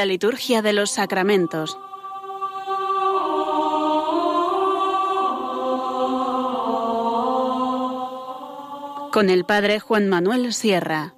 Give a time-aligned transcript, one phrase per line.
[0.00, 1.78] La liturgia de los sacramentos.
[9.12, 11.12] Con el Padre Juan Manuel Sierra.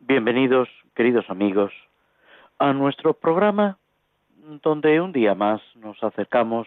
[0.00, 1.72] Bienvenidos, queridos amigos,
[2.58, 3.78] a nuestro programa
[4.62, 5.60] donde un día más
[6.00, 6.66] nos acercamos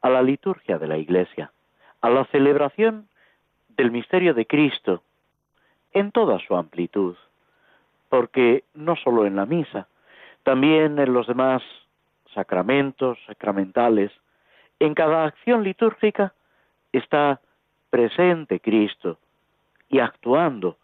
[0.00, 1.52] a la liturgia de la Iglesia,
[2.00, 3.08] a la celebración
[3.68, 5.02] del misterio de Cristo
[5.92, 7.16] en toda su amplitud,
[8.08, 9.86] porque no solo en la misa,
[10.42, 11.62] también en los demás
[12.34, 14.12] sacramentos, sacramentales,
[14.78, 16.32] en cada acción litúrgica
[16.92, 17.40] está
[17.90, 19.18] presente Cristo
[19.88, 20.76] y actuando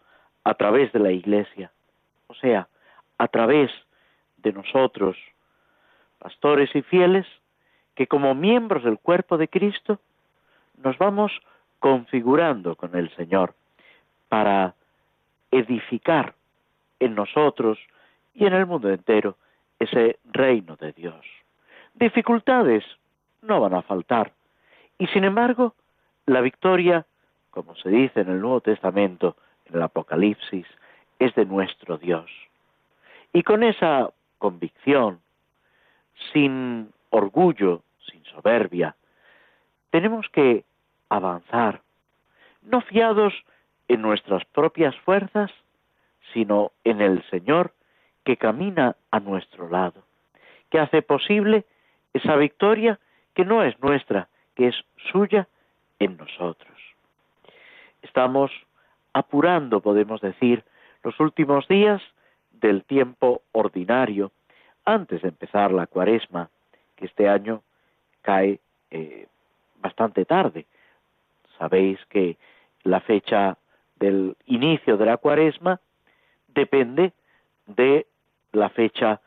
[0.43, 1.71] a través de la Iglesia,
[2.27, 2.67] o sea,
[3.17, 3.71] a través
[4.37, 5.17] de nosotros,
[6.19, 7.25] pastores y fieles,
[7.97, 9.99] que como miembros del cuerpo de Cristo
[10.83, 11.31] nos vamos
[11.79, 13.55] configurando con el Señor
[14.29, 14.75] para
[15.49, 16.35] edificar
[16.99, 17.79] en nosotros
[18.35, 19.35] y en el mundo entero
[19.79, 21.25] ese reino de Dios.
[21.95, 22.83] Dificultades
[23.41, 24.31] no van a faltar
[24.99, 25.73] y sin embargo
[26.27, 27.03] la victoria,
[27.49, 30.67] como se dice en el Nuevo Testamento, en el Apocalipsis,
[31.17, 32.29] es de nuestro Dios.
[33.33, 35.19] Y con esa convicción,
[36.31, 38.95] sin orgullo, sin soberbia.
[39.89, 40.63] Tenemos que
[41.09, 41.81] avanzar,
[42.61, 43.33] no fiados
[43.87, 45.51] en nuestras propias fuerzas,
[46.33, 47.73] sino en el Señor
[48.25, 50.03] que camina a nuestro lado,
[50.69, 51.65] que hace posible
[52.13, 52.99] esa victoria
[53.33, 54.75] que no es nuestra, que es
[55.11, 55.47] suya
[55.99, 56.77] en nosotros.
[58.01, 58.51] Estamos
[59.13, 60.63] apurando, podemos decir,
[61.03, 62.01] los últimos días
[62.51, 64.31] del tiempo ordinario
[64.85, 66.49] antes de empezar la cuaresma,
[66.95, 67.61] que este año
[68.21, 68.59] cae
[68.91, 69.27] eh,
[69.79, 70.65] bastante tarde.
[71.57, 72.37] Sabéis que
[72.83, 73.57] la fecha
[73.99, 75.79] del inicio de la cuaresma
[76.47, 77.13] depende
[77.65, 78.05] de
[78.51, 79.21] la fecha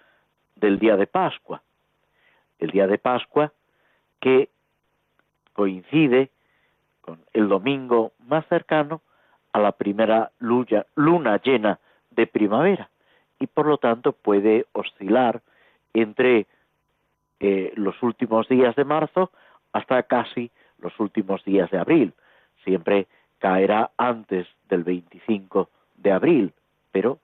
[0.56, 1.62] del día de Pascua.
[2.58, 3.52] El día de Pascua
[4.20, 4.48] que
[5.52, 6.30] coincide
[7.00, 9.02] con el domingo más cercano
[9.52, 11.80] a la primera luna llena
[12.10, 12.90] de primavera
[13.38, 15.40] y por lo tanto puede oscilar
[15.94, 16.46] entre
[17.40, 19.30] eh, los últimos días de marzo
[19.72, 22.12] hasta casi los últimos días de abril.
[22.64, 23.06] Siempre
[23.38, 26.52] caerá antes del 25 de abril,
[26.92, 27.18] pero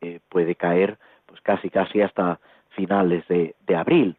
[0.00, 2.38] eh, puede caer pues casi casi hasta
[2.70, 4.16] finales de, de abril.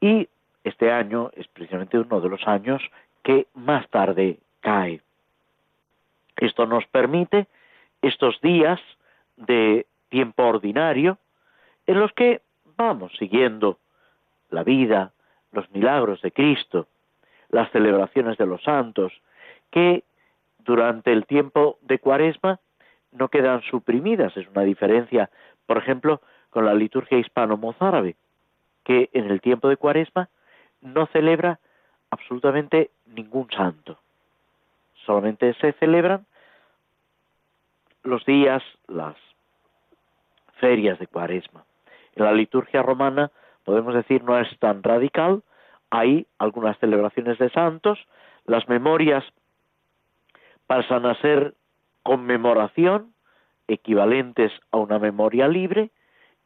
[0.00, 0.28] Y
[0.64, 2.82] este año es precisamente uno de los años
[3.22, 5.00] que más tarde cae.
[6.36, 7.46] Esto nos permite
[8.02, 8.80] estos días
[9.36, 11.18] de tiempo ordinario
[11.86, 12.42] en los que
[12.76, 13.78] vamos siguiendo
[14.50, 15.12] la vida,
[15.52, 16.88] los milagros de Cristo,
[17.50, 19.12] las celebraciones de los santos,
[19.70, 20.04] que
[20.58, 22.60] durante el tiempo de Cuaresma
[23.12, 24.36] no quedan suprimidas.
[24.36, 25.30] Es una diferencia,
[25.66, 26.20] por ejemplo,
[26.50, 28.16] con la liturgia hispano-mozárabe,
[28.84, 30.28] que en el tiempo de Cuaresma
[30.80, 31.58] no celebra
[32.10, 33.98] absolutamente ningún santo.
[35.04, 36.26] Solamente se celebran
[38.02, 39.16] los días, las
[40.58, 41.64] ferias de Cuaresma.
[42.14, 43.30] En la liturgia romana,
[43.68, 45.42] podemos decir, no es tan radical.
[45.90, 47.98] Hay algunas celebraciones de santos,
[48.46, 49.22] las memorias
[50.66, 51.52] pasan a ser
[52.02, 53.12] conmemoración,
[53.66, 55.90] equivalentes a una memoria libre,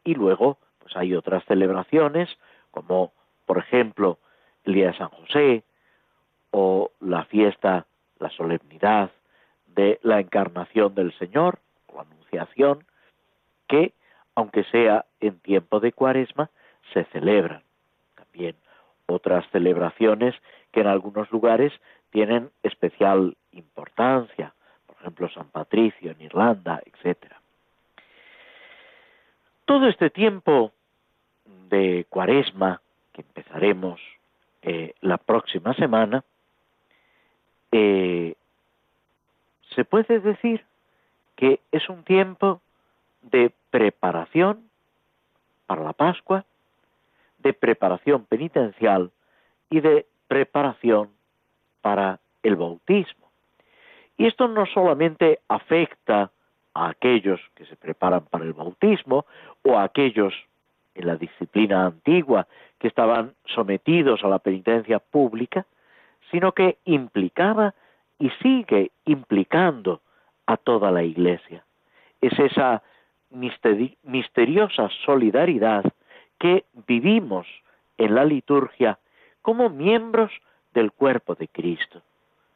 [0.03, 2.27] y luego pues hay otras celebraciones,
[2.71, 3.13] como
[3.45, 4.17] por ejemplo
[4.65, 5.63] el Día de San José,
[6.51, 7.85] o la fiesta,
[8.19, 9.11] la solemnidad
[9.67, 12.85] de la encarnación del Señor, o la anunciación,
[13.69, 13.93] que
[14.35, 16.49] aunque sea en tiempo de cuaresma,
[16.91, 17.61] se celebran.
[18.15, 18.55] También
[19.05, 20.35] otras celebraciones
[20.71, 21.71] que en algunos lugares
[22.09, 24.53] tienen especial importancia,
[24.87, 27.33] por ejemplo San Patricio en Irlanda, etc.
[29.65, 30.71] Todo este tiempo
[31.69, 32.81] de cuaresma,
[33.13, 33.99] que empezaremos
[34.61, 36.23] eh, la próxima semana,
[37.71, 38.35] eh,
[39.75, 40.63] se puede decir
[41.35, 42.61] que es un tiempo
[43.23, 44.69] de preparación
[45.65, 46.45] para la Pascua,
[47.43, 49.11] de preparación penitencial
[49.69, 51.09] y de preparación
[51.81, 53.29] para el bautismo.
[54.17, 56.31] Y esto no solamente afecta
[56.73, 59.25] a aquellos que se preparan para el bautismo
[59.63, 60.33] o a aquellos
[60.95, 62.47] en la disciplina antigua
[62.79, 65.65] que estaban sometidos a la penitencia pública,
[66.31, 67.73] sino que implicaba
[68.19, 70.01] y sigue implicando
[70.45, 71.63] a toda la Iglesia.
[72.21, 72.81] Es esa
[73.31, 75.83] misteriosa solidaridad
[76.43, 77.47] que vivimos
[77.97, 78.99] en la liturgia
[79.41, 80.29] como miembros
[80.73, 82.01] del cuerpo de Cristo.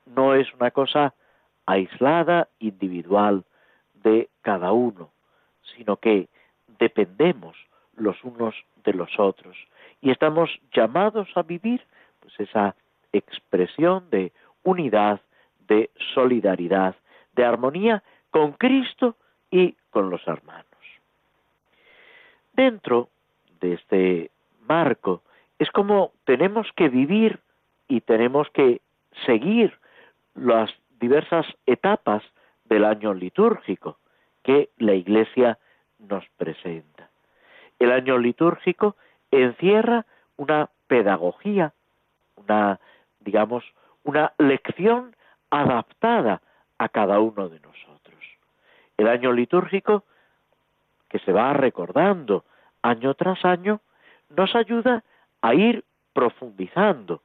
[0.05, 1.13] No es una cosa
[1.65, 3.45] aislada, individual
[4.03, 5.09] de cada uno,
[5.73, 6.27] sino que
[6.79, 7.55] dependemos
[7.95, 9.55] los unos de los otros
[10.01, 11.81] y estamos llamados a vivir
[12.19, 12.75] pues esa
[13.13, 14.33] expresión de
[14.63, 15.21] unidad,
[15.65, 16.97] de solidaridad,
[17.37, 19.15] de armonía con Cristo
[19.49, 20.65] y con los hermanos.
[22.51, 23.07] Dentro
[23.59, 24.31] de este
[24.67, 25.21] marco
[25.59, 27.39] es como tenemos que vivir
[27.87, 28.81] y tenemos que
[29.25, 29.77] seguir
[30.35, 32.23] las diversas etapas
[32.65, 33.97] del año litúrgico
[34.43, 35.57] que la Iglesia
[35.99, 37.09] nos presenta.
[37.79, 38.95] El año litúrgico
[39.31, 40.05] encierra
[40.37, 41.73] una pedagogía,
[42.35, 42.79] una,
[43.19, 43.63] digamos,
[44.03, 45.15] una lección
[45.49, 46.41] adaptada
[46.77, 48.23] a cada uno de nosotros.
[48.97, 50.03] El año litúrgico,
[51.09, 52.43] que se va recordando
[52.87, 53.81] año tras año,
[54.29, 55.03] nos ayuda
[55.41, 57.21] a ir profundizando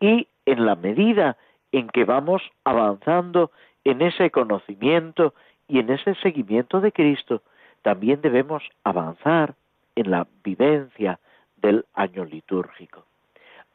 [0.00, 1.36] y en la medida
[1.70, 3.50] en que vamos avanzando
[3.84, 5.34] en ese conocimiento
[5.68, 7.42] y en ese seguimiento de Cristo,
[7.82, 9.54] también debemos avanzar
[9.96, 11.18] en la vivencia
[11.56, 13.04] del año litúrgico.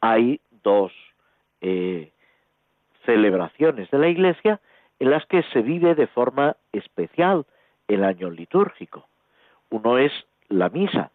[0.00, 0.92] Hay dos
[1.60, 2.12] eh,
[3.04, 4.60] celebraciones de la Iglesia
[4.98, 7.46] en las que se vive de forma especial
[7.88, 9.08] el año litúrgico.
[9.70, 10.12] Uno es
[10.48, 11.10] la misa,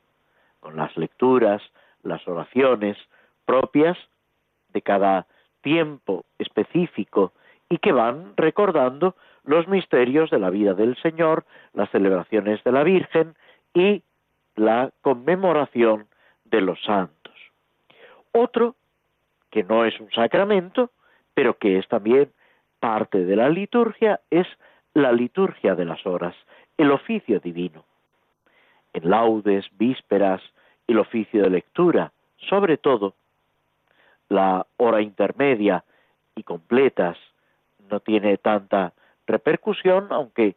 [0.64, 1.62] con las lecturas,
[2.04, 2.98] las oraciones
[3.46, 3.98] propias
[4.70, 5.28] de cada
[5.62, 7.34] tiempo específico
[7.70, 12.84] y que van recordando los misterios de la vida del Señor, las celebraciones de la
[12.84, 13.36] Virgen
[13.74, 14.04] y
[14.56, 16.08] la conmemoración
[16.46, 17.34] de los santos.
[18.32, 18.76] Otro,
[19.52, 20.92] que no es un sacramento,
[21.34, 22.32] pero que es también
[22.80, 24.48] parte de la liturgia, es
[24.94, 26.36] la liturgia de las horas,
[26.78, 27.84] el oficio divino.
[28.94, 30.42] En laudes, vísperas,
[30.88, 32.12] el oficio de lectura,
[32.50, 33.16] sobre todo,
[34.30, 35.84] la hora intermedia
[36.36, 37.18] y completas
[37.90, 38.94] no tiene tanta
[39.28, 40.56] repercusión, aunque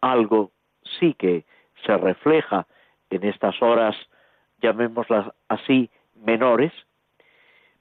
[0.00, 0.50] algo
[0.98, 1.44] sí que
[1.84, 2.66] se refleja
[3.10, 3.96] en estas horas,
[4.60, 5.90] llamémoslas así,
[6.24, 6.72] menores,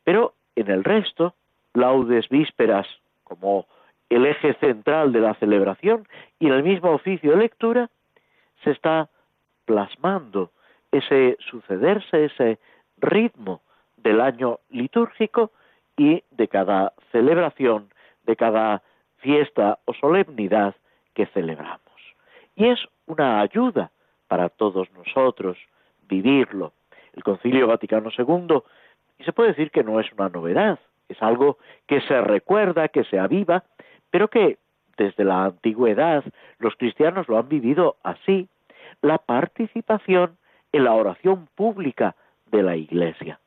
[0.03, 1.35] pero en el resto,
[1.73, 2.87] laudes vísperas
[3.23, 3.67] como
[4.09, 6.07] el eje central de la celebración
[6.39, 7.89] y en el mismo oficio de lectura,
[8.63, 9.09] se está
[9.69, 10.49] plasmando
[10.91, 12.57] ese sucederse, ese
[12.97, 13.61] ritmo
[13.97, 15.51] del año litúrgico
[15.95, 17.89] y de cada celebración,
[18.23, 18.81] de cada
[19.17, 20.73] fiesta o solemnidad
[21.13, 22.01] que celebramos.
[22.55, 23.91] Y es una ayuda
[24.27, 25.55] para todos nosotros
[26.07, 26.73] vivirlo.
[27.13, 28.63] El Concilio Vaticano II,
[29.19, 30.79] y se puede decir que no es una novedad,
[31.09, 33.63] es algo que se recuerda, que se aviva,
[34.09, 34.57] pero que
[34.97, 36.23] desde la antigüedad
[36.57, 38.49] los cristianos lo han vivido así,
[39.01, 40.37] la participación
[40.71, 42.15] en la oración pública
[42.47, 43.39] de la Iglesia.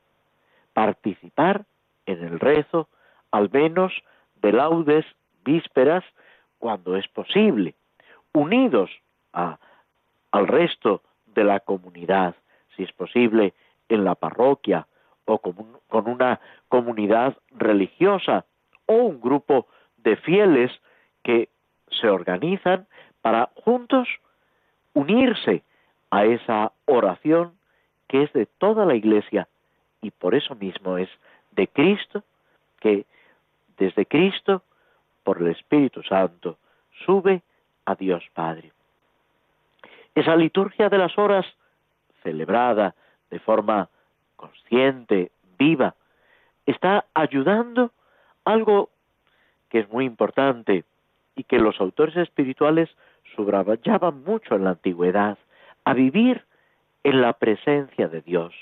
[0.73, 1.65] Participar
[2.05, 2.89] en el rezo,
[3.31, 3.93] al menos
[4.41, 5.05] de laudes,
[5.43, 6.03] vísperas,
[6.59, 7.75] cuando es posible,
[8.33, 8.89] unidos
[9.33, 12.35] al resto de la comunidad,
[12.75, 13.53] si es posible,
[13.89, 14.87] en la parroquia
[15.25, 18.45] o con, una comunidad religiosa
[18.85, 20.71] o un grupo de fieles
[21.23, 21.49] que
[21.89, 22.87] se organizan
[23.21, 24.07] para juntos
[24.93, 25.63] unirse
[26.11, 27.53] a esa oración
[28.07, 29.47] que es de toda la Iglesia
[30.01, 31.09] y por eso mismo es
[31.51, 32.23] de Cristo
[32.79, 33.05] que
[33.77, 34.61] desde Cristo,
[35.23, 36.57] por el Espíritu Santo,
[37.05, 37.41] sube
[37.85, 38.71] a Dios Padre.
[40.15, 41.45] Esa liturgia de las horas,
[42.21, 42.93] celebrada
[43.31, 43.89] de forma
[44.35, 45.95] consciente, viva,
[46.65, 47.91] está ayudando
[48.45, 48.89] algo
[49.69, 50.83] que es muy importante
[51.35, 52.89] y que los autores espirituales
[53.35, 55.37] subrayaban mucho en la antigüedad,
[55.85, 56.45] a vivir
[57.03, 58.53] en la presencia de Dios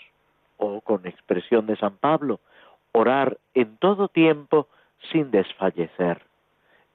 [0.57, 2.39] o con expresión de San Pablo,
[2.91, 4.67] orar en todo tiempo
[5.11, 6.21] sin desfallecer.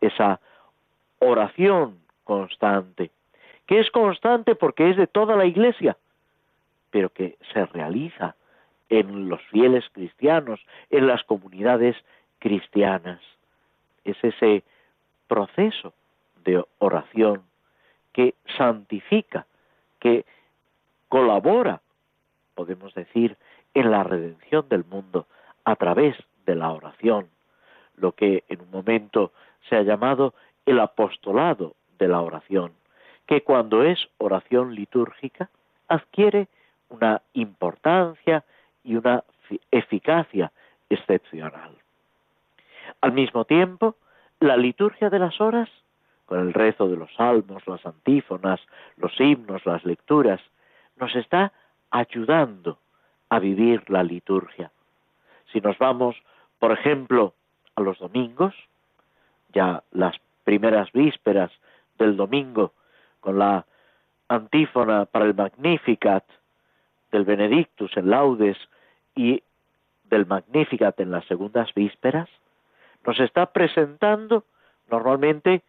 [0.01, 0.41] Esa
[1.19, 3.11] oración constante,
[3.67, 5.97] que es constante porque es de toda la iglesia,
[6.91, 8.37] pero que se realiza
[8.89, 11.97] en los fieles cristianos, en las comunidades
[12.39, 13.21] cristianas.
[14.05, 14.63] Es ese
[15.27, 15.93] proceso
[16.45, 17.43] de oración
[18.17, 19.45] que santifica,
[20.01, 20.25] que
[21.11, 21.83] colabora,
[22.55, 23.37] podemos decir,
[23.75, 25.27] en la redención del mundo
[25.67, 27.29] a través de la oración,
[27.95, 29.33] lo que en un momento
[29.69, 30.33] se ha llamado
[30.65, 32.73] el apostolado de la oración,
[33.27, 35.51] que cuando es oración litúrgica
[35.87, 36.49] adquiere
[36.89, 38.45] una importancia
[38.83, 39.25] y una
[39.71, 40.53] eficacia
[40.89, 41.77] excepcional.
[43.03, 43.95] Al mismo tiempo,
[44.41, 45.69] la liturgia de las horas,
[46.27, 48.61] con el rezo de los salmos, las antífonas,
[48.97, 50.41] los himnos, las lecturas,
[50.97, 51.53] nos está
[51.91, 52.79] ayudando
[53.29, 54.71] a vivir la liturgia.
[55.53, 56.17] Si nos vamos,
[56.59, 57.35] por ejemplo,
[57.77, 58.55] a los domingos,
[59.53, 61.51] ya las primeras vísperas
[61.99, 62.73] del domingo,
[63.21, 63.65] con la
[64.29, 66.25] antífona para el Magnificat,
[67.13, 68.57] del Benedictus en laudes
[69.15, 69.43] y
[70.05, 72.29] del Magnificat en las segundas vísperas,
[73.07, 74.45] nos está presentando
[74.91, 75.63] normalmente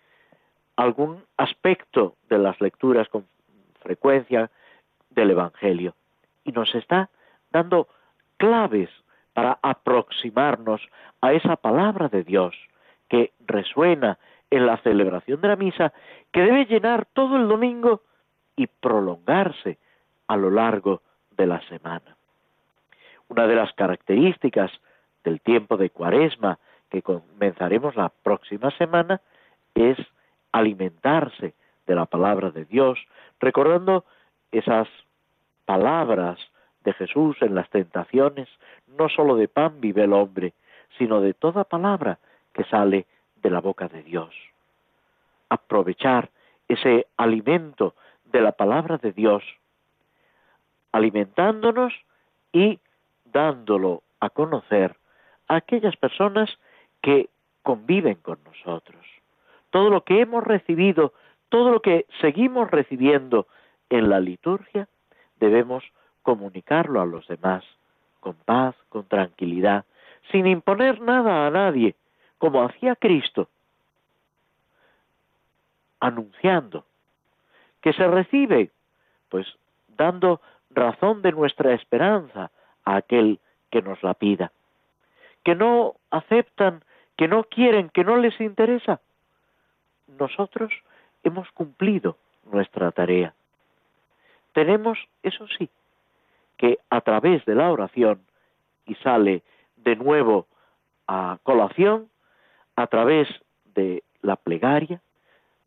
[0.77, 3.25] algún aspecto de las lecturas con
[3.81, 4.49] frecuencia
[5.09, 5.95] del Evangelio
[6.45, 7.09] y nos está
[7.51, 7.87] dando
[8.37, 8.89] claves
[9.33, 10.81] para aproximarnos
[11.21, 12.55] a esa palabra de Dios
[13.09, 14.17] que resuena
[14.49, 15.93] en la celebración de la misa,
[16.31, 18.01] que debe llenar todo el domingo
[18.55, 19.77] y prolongarse
[20.27, 22.15] a lo largo de la semana.
[23.29, 24.71] Una de las características
[25.23, 29.21] del tiempo de Cuaresma que comenzaremos la próxima semana
[29.75, 29.97] es
[30.51, 31.53] alimentarse
[31.85, 32.99] de la palabra de Dios,
[33.39, 34.05] recordando
[34.51, 34.87] esas
[35.65, 36.39] palabras
[36.83, 38.47] de Jesús en las tentaciones,
[38.87, 40.53] no sólo de pan vive el hombre,
[40.97, 42.19] sino de toda palabra
[42.53, 43.05] que sale
[43.41, 44.33] de la boca de Dios.
[45.49, 46.29] Aprovechar
[46.67, 47.93] ese alimento
[48.25, 49.43] de la palabra de Dios,
[50.91, 51.93] alimentándonos
[52.51, 52.79] y
[53.25, 54.95] dándolo a conocer
[55.47, 56.49] a aquellas personas
[57.01, 57.29] que
[57.63, 59.05] conviven con nosotros.
[59.77, 61.13] Todo lo que hemos recibido,
[61.49, 63.45] todo lo que seguimos recibiendo
[63.91, 64.87] en la liturgia,
[65.39, 65.83] debemos
[66.23, 67.63] comunicarlo a los demás,
[68.19, 69.85] con paz, con tranquilidad,
[70.31, 71.93] sin imponer nada a nadie,
[72.39, 73.49] como hacía Cristo,
[75.99, 76.83] anunciando
[77.79, 78.71] que se recibe,
[79.29, 79.45] pues
[79.89, 80.41] dando
[80.71, 82.49] razón de nuestra esperanza
[82.83, 84.51] a aquel que nos la pida,
[85.43, 86.83] que no aceptan,
[87.15, 89.01] que no quieren, que no les interesa.
[90.07, 90.71] Nosotros
[91.23, 92.17] hemos cumplido
[92.51, 93.33] nuestra tarea.
[94.53, 95.69] Tenemos, eso sí,
[96.57, 98.21] que a través de la oración,
[98.85, 99.43] y sale
[99.75, 100.47] de nuevo
[101.07, 102.09] a colación,
[102.75, 103.27] a través
[103.75, 105.01] de la plegaria,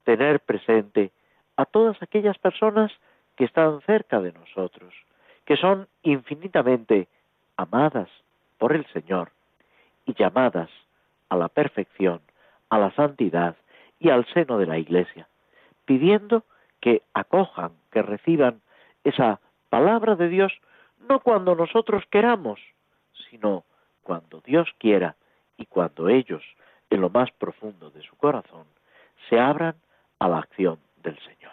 [0.04, 1.12] tener presente
[1.56, 2.90] a todas aquellas personas
[3.36, 4.94] que están cerca de nosotros,
[5.44, 7.08] que son infinitamente
[7.56, 8.08] amadas
[8.58, 9.30] por el Señor
[10.06, 10.70] y llamadas
[11.28, 12.20] a la perfección,
[12.70, 13.56] a la santidad
[14.00, 15.28] y al seno de la Iglesia,
[15.84, 16.44] pidiendo
[16.80, 18.62] que acojan, que reciban
[19.04, 20.52] esa palabra de Dios
[21.08, 22.58] no cuando nosotros queramos,
[23.30, 23.64] sino
[24.02, 25.16] cuando Dios quiera
[25.56, 26.42] y cuando ellos,
[26.88, 28.66] en lo más profundo de su corazón,
[29.28, 29.76] se abran
[30.18, 31.52] a la acción del Señor.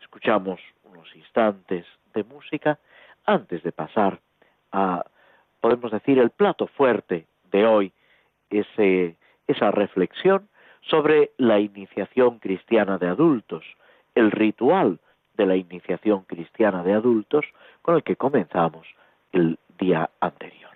[0.00, 2.78] Escuchamos unos instantes de música
[3.24, 4.20] antes de pasar
[4.72, 5.04] a,
[5.60, 7.92] podemos decir, el plato fuerte de hoy,
[8.50, 9.16] ese,
[9.46, 10.48] esa reflexión
[10.88, 13.64] sobre la iniciación cristiana de adultos,
[14.14, 14.98] el ritual
[15.36, 17.44] de la iniciación cristiana de adultos
[17.82, 18.86] con el que comenzamos
[19.32, 20.67] el día anterior.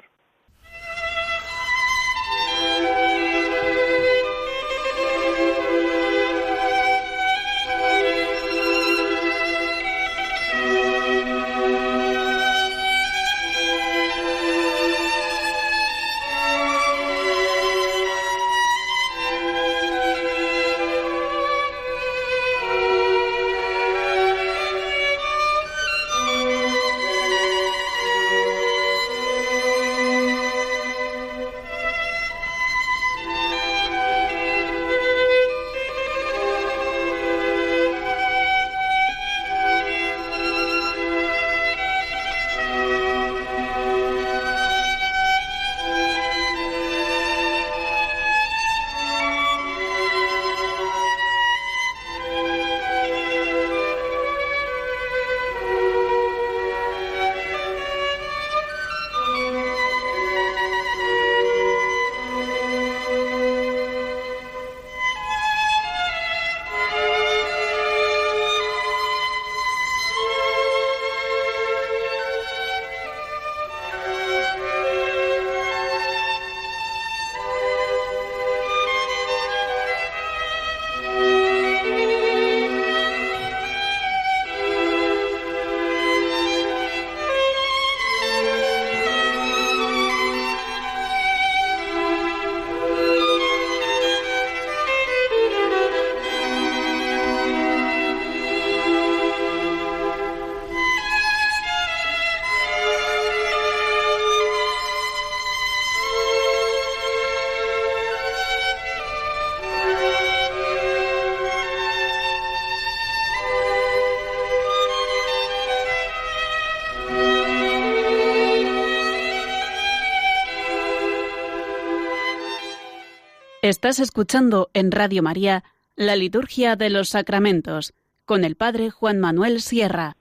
[123.72, 125.62] Estás escuchando en Radio María
[125.96, 127.94] la Liturgia de los Sacramentos
[128.26, 130.12] con el Padre Juan Manuel Sierra.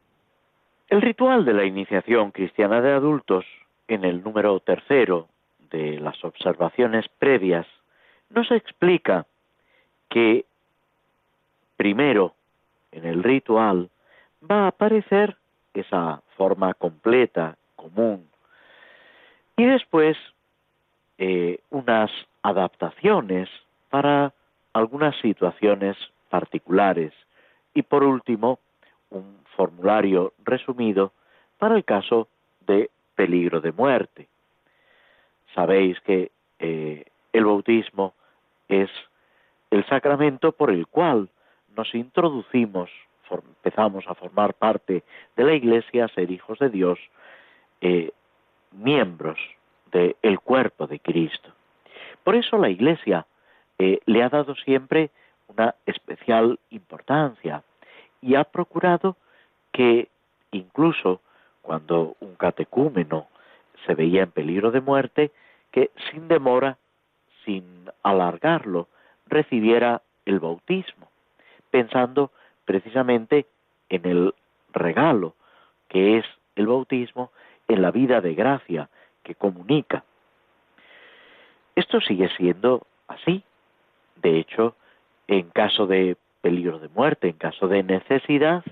[0.87, 3.43] El ritual de la iniciación cristiana de adultos,
[3.89, 5.27] en el número tercero
[5.69, 7.67] de las observaciones previas,
[8.29, 9.25] nos explica
[10.09, 10.45] que
[11.75, 12.33] primero
[12.93, 13.89] en el ritual
[14.49, 15.35] va a aparecer
[15.73, 18.29] esa forma completa, común,
[19.57, 20.15] y después
[21.17, 22.11] eh, unas
[22.43, 23.49] adaptaciones
[23.89, 24.33] para
[24.73, 25.97] algunas situaciones
[26.29, 27.13] particulares
[27.73, 28.59] y por último
[29.09, 31.11] un formulario resumido
[31.57, 32.27] para el caso
[32.65, 34.27] de peligro de muerte.
[35.53, 38.13] Sabéis que eh, el bautismo
[38.67, 38.89] es
[39.69, 41.29] el sacramento por el cual
[41.75, 42.89] nos introducimos,
[43.29, 45.03] empezamos a formar parte
[45.35, 46.99] de la Iglesia, a ser hijos de Dios,
[47.79, 48.11] eh,
[48.71, 49.39] miembros
[49.91, 51.49] del cuerpo de Cristo.
[52.23, 53.25] Por eso la Iglesia
[53.79, 55.09] eh, le ha dado siempre
[55.47, 57.63] una especial importancia
[58.21, 59.17] y ha procurado
[59.71, 60.09] que
[60.51, 61.21] incluso
[61.61, 63.27] cuando un catecúmeno
[63.85, 65.31] se veía en peligro de muerte,
[65.71, 66.77] que sin demora,
[67.45, 68.87] sin alargarlo,
[69.27, 71.07] recibiera el bautismo,
[71.69, 72.31] pensando
[72.65, 73.47] precisamente
[73.89, 74.33] en el
[74.73, 75.35] regalo
[75.87, 76.25] que es
[76.55, 77.31] el bautismo
[77.67, 78.89] en la vida de gracia
[79.23, 80.03] que comunica.
[81.81, 83.43] Esto sigue siendo así.
[84.17, 84.75] De hecho,
[85.27, 88.63] en caso de peligro de muerte, en caso de necesidad,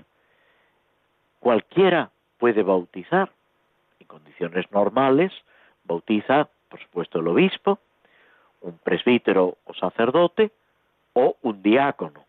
[1.40, 3.32] cualquiera puede bautizar.
[3.98, 5.32] En condiciones normales,
[5.82, 7.80] bautiza, por supuesto, el obispo,
[8.60, 10.52] un presbítero o sacerdote
[11.12, 12.24] o un diácono.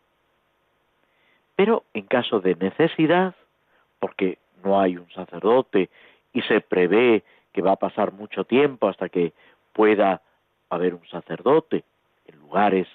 [1.54, 3.36] Pero en caso de necesidad,
[4.00, 5.90] porque no hay un sacerdote
[6.32, 9.32] y se prevé que va a pasar mucho tiempo hasta que
[9.72, 10.22] pueda
[10.74, 11.84] haber un sacerdote
[12.26, 12.88] en lugares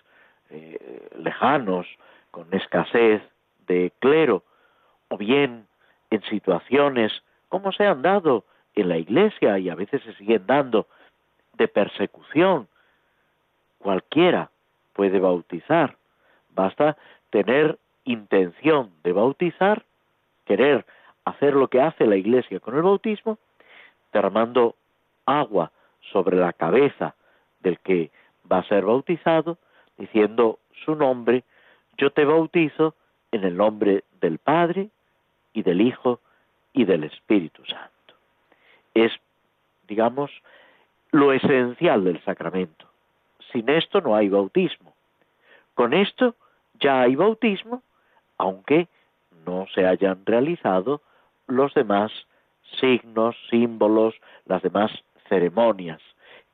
[0.49, 1.87] eh, lejanos,
[2.31, 3.21] con escasez
[3.67, 4.43] de clero,
[5.09, 5.67] o bien
[6.09, 7.11] en situaciones
[7.49, 10.87] como se han dado en la iglesia y a veces se siguen dando
[11.53, 12.67] de persecución.
[13.79, 14.49] Cualquiera
[14.93, 15.95] puede bautizar.
[16.49, 16.97] Basta
[17.29, 19.83] tener intención de bautizar,
[20.45, 20.85] querer
[21.25, 23.37] hacer lo que hace la iglesia con el bautismo,
[24.11, 24.75] derramando
[25.25, 25.71] agua
[26.11, 27.15] sobre la cabeza
[27.67, 28.11] del que
[28.49, 29.57] va a ser bautizado,
[29.97, 31.43] diciendo su nombre,
[31.97, 32.95] yo te bautizo
[33.31, 34.89] en el nombre del Padre
[35.53, 36.19] y del Hijo
[36.73, 38.13] y del Espíritu Santo.
[38.93, 39.11] Es,
[39.87, 40.31] digamos,
[41.11, 42.85] lo esencial del sacramento.
[43.51, 44.93] Sin esto no hay bautismo.
[45.73, 46.35] Con esto
[46.79, 47.83] ya hay bautismo,
[48.37, 48.87] aunque
[49.45, 51.01] no se hayan realizado
[51.47, 52.11] los demás
[52.79, 54.91] signos, símbolos, las demás
[55.27, 56.01] ceremonias,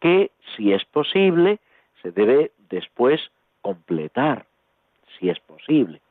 [0.03, 1.59] que si es posible
[2.01, 3.21] se debe después
[3.61, 4.45] completar,
[5.17, 6.01] si es posible.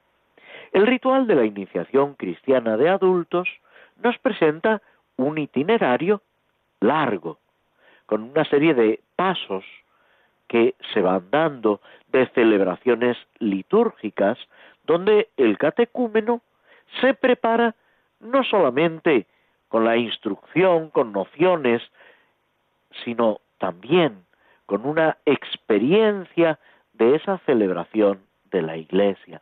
[0.72, 3.46] El ritual de la iniciación cristiana de adultos
[4.02, 4.80] nos presenta
[5.16, 6.22] un itinerario
[6.80, 7.38] largo,
[8.06, 9.62] con una serie de pasos
[10.48, 14.38] que se van dando de celebraciones litúrgicas,
[14.86, 16.40] donde el catecúmeno
[17.02, 17.74] se prepara
[18.20, 19.26] no solamente
[19.68, 21.82] con la instrucción, con nociones,
[23.04, 24.24] sino también
[24.66, 26.58] con una experiencia
[26.94, 28.18] de esa celebración
[28.50, 29.40] de la Iglesia.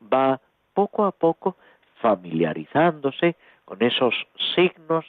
[0.00, 0.40] Va
[0.72, 1.56] poco a poco
[2.00, 4.14] familiarizándose con esos
[4.54, 5.04] signos,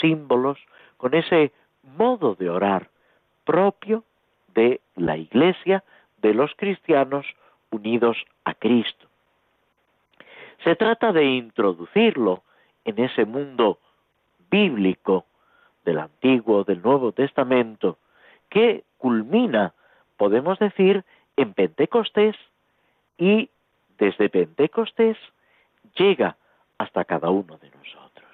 [0.00, 0.56] símbolos,
[0.98, 1.50] con ese
[1.82, 2.90] modo de orar
[3.44, 4.04] propio
[4.54, 5.82] de la Iglesia,
[6.18, 7.26] de los cristianos
[7.72, 9.08] unidos a Cristo.
[10.62, 12.44] Se trata de introducirlo
[12.84, 13.80] en ese mundo
[14.48, 15.24] bíblico
[15.86, 17.96] del Antiguo, del Nuevo Testamento,
[18.50, 19.72] que culmina,
[20.18, 21.04] podemos decir,
[21.36, 22.36] en Pentecostés
[23.16, 23.48] y
[23.96, 25.16] desde Pentecostés
[25.96, 26.36] llega
[26.76, 28.30] hasta cada uno de nosotros.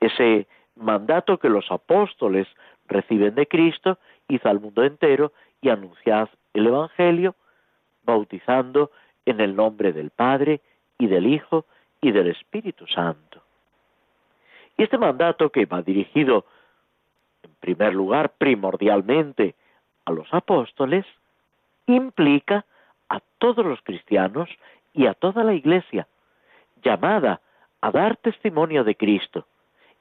[0.00, 0.46] Ese
[0.76, 2.46] mandato que los apóstoles
[2.86, 7.34] reciben de Cristo, hizo al mundo entero y anunciad el Evangelio,
[8.04, 8.92] bautizando
[9.24, 10.60] en el nombre del Padre
[10.98, 11.66] y del Hijo
[12.00, 13.42] y del Espíritu Santo.
[14.76, 16.44] Y este mandato que va dirigido
[17.60, 19.54] primer lugar, primordialmente,
[20.04, 21.04] a los apóstoles,
[21.86, 22.64] implica
[23.08, 24.48] a todos los cristianos
[24.92, 26.06] y a toda la Iglesia,
[26.82, 27.40] llamada
[27.80, 29.46] a dar testimonio de Cristo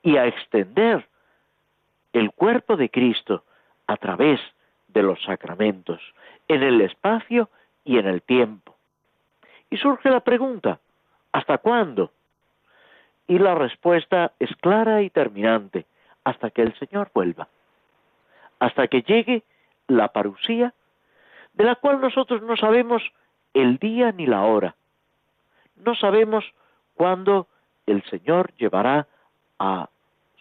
[0.01, 1.07] y a extender
[2.13, 3.43] el cuerpo de Cristo
[3.87, 4.39] a través
[4.87, 6.01] de los sacramentos,
[6.47, 7.49] en el espacio
[7.83, 8.75] y en el tiempo.
[9.69, 10.79] Y surge la pregunta,
[11.31, 12.11] ¿hasta cuándo?
[13.27, 15.85] Y la respuesta es clara y terminante
[16.25, 17.47] hasta que el Señor vuelva,
[18.59, 19.43] hasta que llegue
[19.87, 20.73] la parusía,
[21.53, 23.01] de la cual nosotros no sabemos
[23.53, 24.75] el día ni la hora.
[25.77, 26.43] No sabemos
[26.95, 27.47] cuándo
[27.85, 29.07] el Señor llevará
[29.59, 29.89] a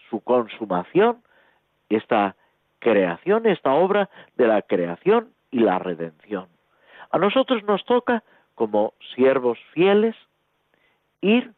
[0.08, 1.22] su consumación
[1.88, 2.34] esta
[2.78, 6.48] creación, esta obra de la creación y la redención.
[7.10, 10.16] A nosotros nos toca, como siervos fieles,
[11.20, 11.52] ir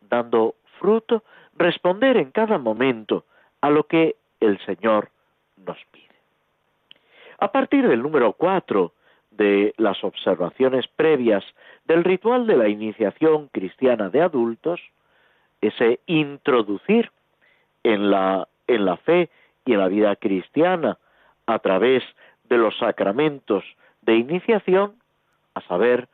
[0.00, 1.22] dando fruto,
[1.54, 3.24] responder en cada momento
[3.60, 5.10] a lo que el Señor
[5.56, 6.06] nos pide.
[7.38, 8.92] A partir del número cuatro
[9.30, 11.44] de las observaciones previas
[11.84, 14.80] del ritual de la iniciación cristiana de adultos,
[15.60, 17.10] ese introducir
[17.82, 19.30] en la, en la fe
[19.64, 20.98] y en la vida cristiana
[21.46, 22.02] a través
[22.44, 23.64] de los sacramentos
[24.02, 24.94] de iniciación,
[25.54, 26.08] a saber,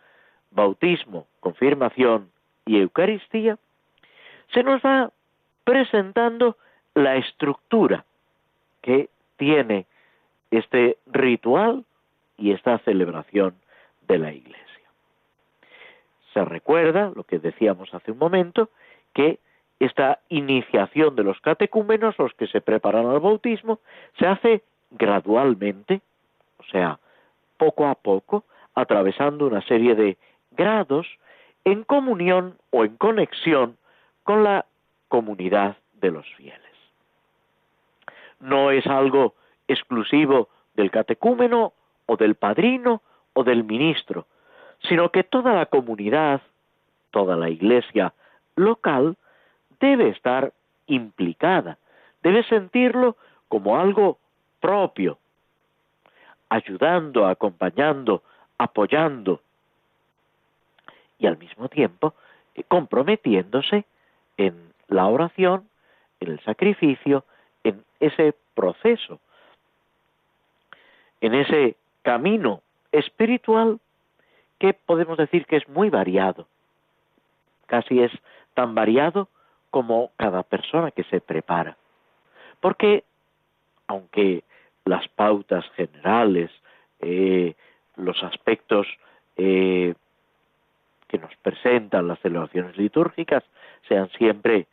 [0.50, 2.30] bautismo, confirmación
[2.64, 3.58] y Eucaristía,
[4.52, 5.10] se nos va
[5.64, 6.56] presentando
[6.96, 8.04] la estructura
[8.80, 9.84] que tiene
[10.50, 11.84] este ritual
[12.38, 13.54] y esta celebración
[14.08, 14.64] de la Iglesia.
[16.32, 18.70] Se recuerda, lo que decíamos hace un momento,
[19.12, 19.38] que
[19.78, 23.78] esta iniciación de los catecúmenos, los que se preparan al bautismo,
[24.18, 26.00] se hace gradualmente,
[26.58, 26.98] o sea,
[27.58, 30.16] poco a poco, atravesando una serie de
[30.52, 31.06] grados
[31.66, 33.76] en comunión o en conexión
[34.22, 34.64] con la
[35.08, 36.65] comunidad de los fieles.
[38.40, 39.34] No es algo
[39.68, 41.72] exclusivo del catecúmeno
[42.06, 44.26] o del padrino o del ministro,
[44.88, 46.42] sino que toda la comunidad,
[47.10, 48.12] toda la iglesia
[48.56, 49.16] local,
[49.80, 50.52] debe estar
[50.86, 51.78] implicada,
[52.22, 53.16] debe sentirlo
[53.48, 54.18] como algo
[54.60, 55.18] propio,
[56.48, 58.22] ayudando, acompañando,
[58.58, 59.40] apoyando
[61.18, 62.14] y al mismo tiempo
[62.54, 63.84] eh, comprometiéndose
[64.36, 65.68] en la oración,
[66.20, 67.24] en el sacrificio,
[67.68, 69.18] en ese proceso,
[71.20, 73.80] en ese camino espiritual
[74.58, 76.46] que podemos decir que es muy variado.
[77.66, 78.12] Casi es
[78.54, 79.28] tan variado
[79.70, 81.76] como cada persona que se prepara.
[82.60, 83.04] Porque,
[83.88, 84.44] aunque
[84.84, 86.50] las pautas generales,
[87.00, 87.54] eh,
[87.96, 88.86] los aspectos
[89.36, 89.94] eh,
[91.08, 93.44] que nos presentan las celebraciones litúrgicas
[93.88, 94.66] sean siempre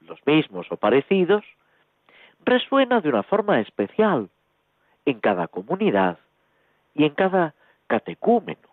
[0.00, 1.44] los mismos o parecidos,
[2.48, 4.28] resuena de una forma especial
[5.04, 6.18] en cada comunidad
[6.94, 7.54] y en cada
[7.86, 8.68] catecúmeno.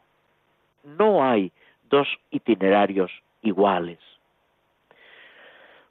[0.84, 1.52] No hay
[1.90, 3.12] dos itinerarios
[3.42, 4.00] iguales.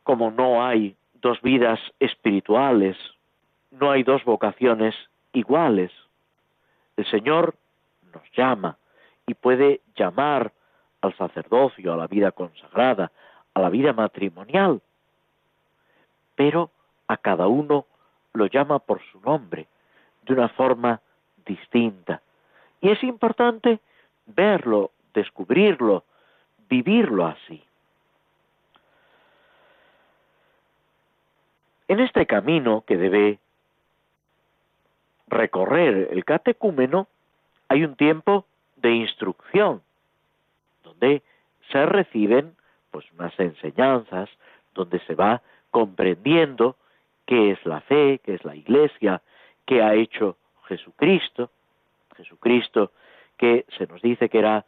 [0.02, 2.96] Como no hay dos vidas espirituales,
[3.70, 4.94] no hay dos vocaciones
[5.32, 5.90] iguales.
[6.96, 7.54] El Señor
[8.12, 8.76] nos llama
[9.26, 10.52] y puede llamar
[11.00, 13.10] al sacerdocio, a la vida consagrada,
[13.54, 14.80] a la vida matrimonial,
[16.34, 16.70] pero
[17.08, 17.86] a cada uno
[18.32, 19.66] lo llama por su nombre,
[20.22, 21.00] de una forma
[21.44, 22.20] distinta.
[22.80, 23.80] Y es importante
[24.26, 26.04] verlo, descubrirlo,
[26.68, 27.62] vivirlo así.
[31.88, 33.38] En este camino que debe
[35.28, 37.06] recorrer el catecúmeno,
[37.68, 39.82] hay un tiempo de instrucción,
[40.82, 41.22] donde
[41.70, 42.54] se reciben
[42.90, 44.28] pues unas enseñanzas,
[44.74, 46.76] donde se va comprendiendo
[47.26, 49.22] qué es la fe, qué es la iglesia,
[49.66, 51.50] qué ha hecho Jesucristo,
[52.16, 52.92] Jesucristo
[53.36, 54.64] que se nos dice que era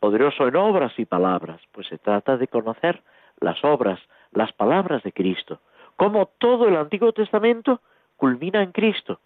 [0.00, 3.02] poderoso en obras y palabras, pues se trata de conocer
[3.40, 4.00] las obras,
[4.32, 5.60] las palabras de Cristo,
[5.96, 7.80] como todo el Antiguo Testamento
[8.16, 9.20] culmina en Cristo.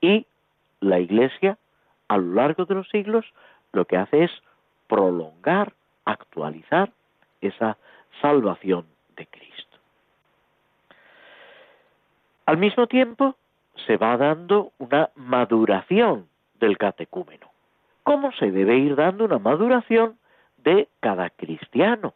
[0.00, 0.26] Y
[0.80, 1.58] la Iglesia,
[2.08, 3.24] a lo largo de los siglos,
[3.72, 4.30] lo que hace es
[4.88, 5.72] prolongar,
[6.04, 6.90] actualizar
[7.40, 7.76] esa
[8.20, 9.55] salvación de Cristo.
[12.46, 13.34] Al mismo tiempo,
[13.86, 16.28] se va dando una maduración
[16.60, 17.50] del catecúmeno.
[18.04, 20.16] ¿Cómo se debe ir dando una maduración
[20.58, 22.14] de cada cristiano?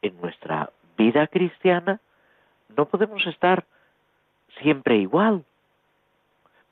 [0.00, 2.00] En nuestra vida cristiana
[2.74, 3.64] no podemos estar
[4.60, 5.44] siempre igual.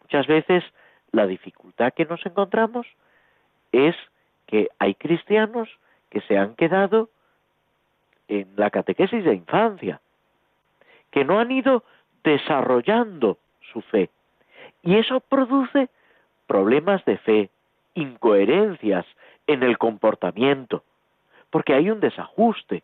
[0.01, 0.65] Muchas veces
[1.13, 2.87] la dificultad que nos encontramos
[3.73, 3.95] es
[4.47, 5.69] que hay cristianos
[6.09, 7.11] que se han quedado
[8.29, 10.01] en la catequesis de infancia,
[11.11, 11.85] que no han ido
[12.25, 13.39] desarrollando
[13.73, 14.11] su fe.
[14.83, 15.89] Y eso produce
[16.47, 17.51] problemas de fe,
[17.95, 19.07] incoherencias
[19.47, 20.83] en el comportamiento,
[21.51, 22.83] porque hay un desajuste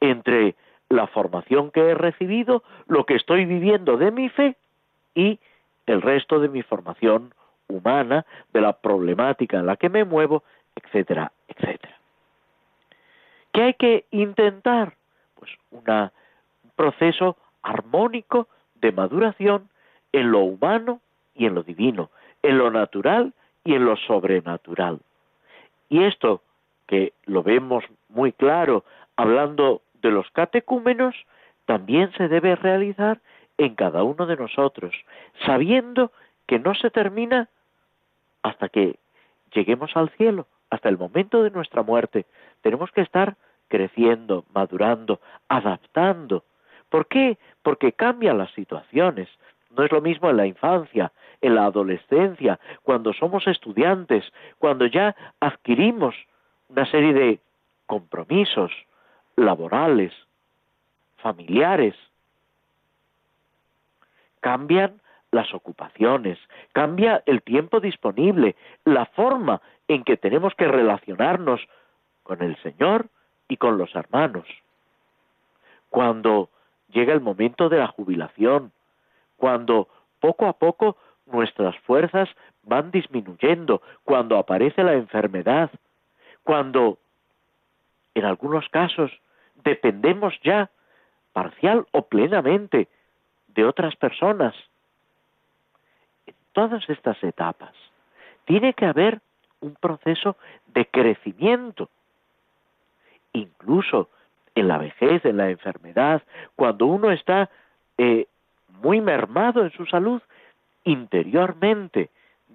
[0.00, 0.54] entre
[0.88, 4.56] la formación que he recibido, lo que estoy viviendo de mi fe
[5.14, 5.38] y
[5.86, 7.34] el resto de mi formación
[7.68, 10.44] humana, de la problemática en la que me muevo,
[10.76, 11.96] etcétera, etcétera.
[13.52, 14.94] ¿Qué hay que intentar?
[15.34, 16.10] Pues un
[16.76, 18.48] proceso armónico
[18.80, 19.68] de maduración
[20.12, 21.00] en lo humano
[21.34, 22.10] y en lo divino,
[22.42, 23.32] en lo natural
[23.64, 25.00] y en lo sobrenatural.
[25.88, 26.42] Y esto,
[26.86, 28.84] que lo vemos muy claro
[29.16, 31.14] hablando de los catecúmenos,
[31.64, 33.20] también se debe realizar
[33.58, 34.94] en cada uno de nosotros,
[35.44, 36.12] sabiendo
[36.46, 37.48] que no se termina
[38.42, 38.96] hasta que
[39.52, 42.26] lleguemos al cielo, hasta el momento de nuestra muerte.
[42.62, 43.36] Tenemos que estar
[43.68, 46.44] creciendo, madurando, adaptando.
[46.96, 47.36] ¿Por qué?
[47.62, 49.28] Porque cambian las situaciones.
[49.76, 54.24] No es lo mismo en la infancia, en la adolescencia, cuando somos estudiantes,
[54.58, 56.14] cuando ya adquirimos
[56.70, 57.40] una serie de
[57.84, 58.72] compromisos
[59.36, 60.14] laborales,
[61.18, 61.94] familiares.
[64.40, 64.98] Cambian
[65.32, 66.38] las ocupaciones,
[66.72, 68.56] cambia el tiempo disponible,
[68.86, 71.60] la forma en que tenemos que relacionarnos
[72.22, 73.10] con el Señor
[73.48, 74.46] y con los hermanos.
[75.90, 76.48] Cuando
[76.88, 78.72] llega el momento de la jubilación,
[79.36, 79.88] cuando
[80.20, 80.96] poco a poco
[81.26, 82.28] nuestras fuerzas
[82.62, 85.70] van disminuyendo, cuando aparece la enfermedad,
[86.42, 86.98] cuando
[88.14, 89.10] en algunos casos
[89.62, 90.70] dependemos ya
[91.32, 92.88] parcial o plenamente
[93.48, 94.54] de otras personas.
[96.26, 97.74] En todas estas etapas
[98.44, 99.20] tiene que haber
[99.60, 100.36] un proceso
[100.68, 101.90] de crecimiento,
[103.32, 104.08] incluso
[104.56, 106.22] en la vejez, en la enfermedad,
[106.56, 107.50] cuando uno está
[107.98, 108.26] eh,
[108.82, 110.20] muy mermado en su salud,
[110.84, 112.10] interiormente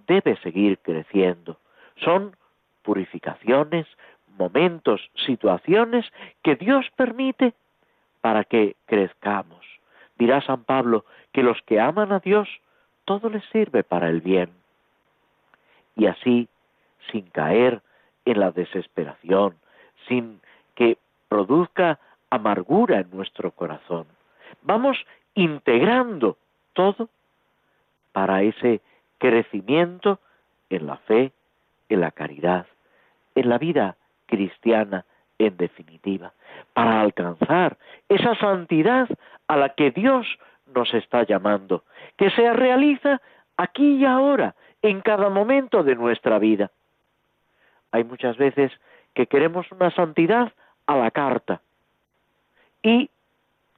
[0.07, 1.57] debe seguir creciendo.
[1.97, 2.35] Son
[2.81, 3.85] purificaciones,
[4.37, 6.05] momentos, situaciones
[6.41, 7.53] que Dios permite
[8.19, 9.63] para que crezcamos.
[10.17, 12.49] Dirá San Pablo que los que aman a Dios,
[13.05, 14.49] todo les sirve para el bien.
[15.95, 16.47] Y así,
[17.11, 17.81] sin caer
[18.25, 19.55] en la desesperación,
[20.07, 20.41] sin
[20.73, 20.97] que
[21.31, 21.97] produzca
[22.29, 24.05] amargura en nuestro corazón,
[24.63, 24.97] vamos
[25.33, 26.35] integrando
[26.73, 27.07] todo
[28.11, 28.81] para ese
[29.17, 30.19] crecimiento
[30.69, 31.31] en la fe,
[31.87, 32.65] en la caridad,
[33.33, 35.05] en la vida cristiana
[35.39, 36.33] en definitiva,
[36.73, 37.77] para alcanzar
[38.09, 39.07] esa santidad
[39.47, 40.27] a la que Dios
[40.75, 41.85] nos está llamando,
[42.17, 43.21] que se realiza
[43.55, 46.71] aquí y ahora, en cada momento de nuestra vida.
[47.93, 48.69] Hay muchas veces
[49.13, 50.51] que queremos una santidad
[50.93, 51.61] a la carta
[52.83, 53.09] y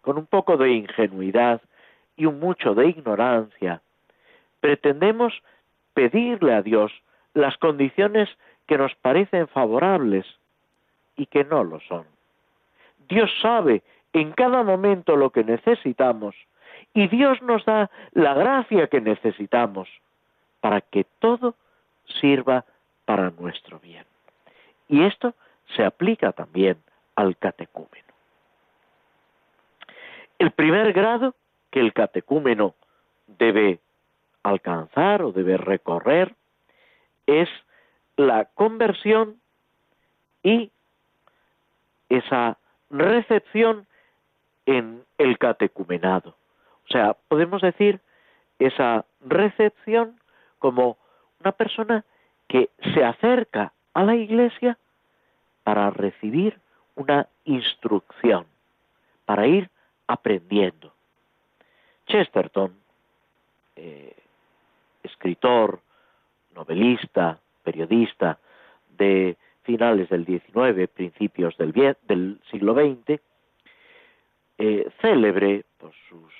[0.01, 1.61] con un poco de ingenuidad
[2.15, 3.81] y un mucho de ignorancia,
[4.59, 5.33] pretendemos
[5.93, 6.91] pedirle a Dios
[7.33, 8.29] las condiciones
[8.67, 10.25] que nos parecen favorables
[11.15, 12.05] y que no lo son.
[13.09, 16.35] Dios sabe en cada momento lo que necesitamos
[16.93, 19.89] y Dios nos da la gracia que necesitamos
[20.61, 21.55] para que todo
[22.21, 22.65] sirva
[23.05, 24.05] para nuestro bien.
[24.87, 25.33] Y esto
[25.75, 26.77] se aplica también
[27.15, 28.13] al catecúmeno.
[30.39, 31.35] El primer grado
[31.71, 32.75] que el catecúmeno
[33.27, 33.79] debe
[34.43, 36.35] alcanzar o debe recorrer
[37.25, 37.49] es
[38.17, 39.39] la conversión
[40.43, 40.71] y
[42.09, 42.57] esa
[42.89, 43.87] recepción
[44.65, 46.35] en el catecumenado.
[46.85, 48.01] O sea, podemos decir
[48.59, 50.19] esa recepción
[50.59, 50.97] como
[51.39, 52.05] una persona
[52.47, 54.77] que se acerca a la iglesia
[55.63, 56.59] para recibir
[56.95, 58.45] una instrucción,
[59.25, 59.69] para ir
[60.07, 60.93] aprendiendo.
[62.07, 62.75] Chesterton,
[63.75, 64.15] eh,
[65.01, 65.79] escritor,
[66.53, 68.37] novelista, periodista
[68.97, 73.19] de finales del XIX, principios del, siglo XX,
[74.57, 76.33] eh, célebre por sus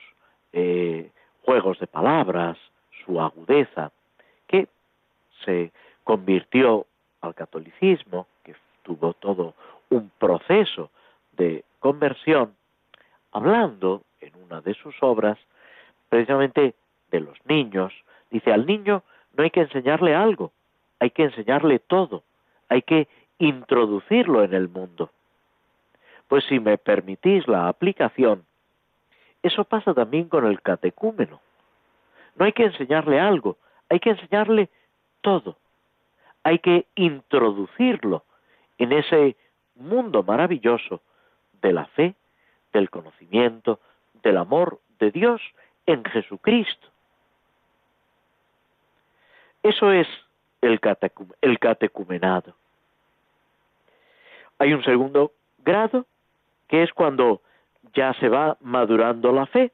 [0.52, 1.10] eh,
[1.42, 2.58] juegos de palabras,
[3.04, 3.92] su agudeza,
[4.48, 4.68] que
[5.46, 5.72] se
[6.04, 6.86] convirtió
[7.22, 9.56] al catolicismo, que tuvo todo
[9.94, 10.90] un proceso
[11.34, 12.56] de conversión,
[13.32, 15.38] hablando en una de sus obras
[16.10, 16.76] precisamente
[17.12, 17.94] de los niños,
[18.32, 19.04] dice al niño
[19.36, 20.52] no hay que enseñarle algo,
[21.00, 22.24] hay que enseñarle todo,
[22.70, 25.12] hay que introducirlo en el mundo.
[26.28, 28.46] Pues si me permitís la aplicación,
[29.44, 31.42] eso pasa también con el catecúmeno.
[32.36, 33.58] No hay que enseñarle algo,
[33.90, 34.70] hay que enseñarle
[35.22, 35.58] todo.
[36.44, 38.24] Hay que introducirlo
[38.78, 39.36] en ese
[39.76, 41.02] mundo maravilloso
[41.62, 42.16] de la fe,
[42.72, 43.80] del conocimiento,
[44.22, 45.42] del amor de Dios
[45.86, 46.88] en Jesucristo.
[49.64, 50.08] Eso es
[50.62, 50.80] el,
[51.60, 52.54] catecumenado.
[54.60, 56.06] Hay un segundo grado,
[56.68, 57.42] que es cuando
[57.94, 59.72] ya se va madurando la fe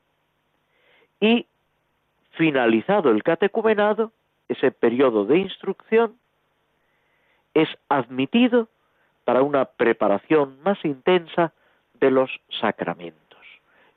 [1.19, 1.45] y
[2.31, 4.11] finalizado el catecumenado,
[4.47, 6.17] ese periodo de instrucción,
[7.53, 8.67] es admitido
[9.29, 11.53] para una preparación más intensa
[11.99, 13.45] de los sacramentos.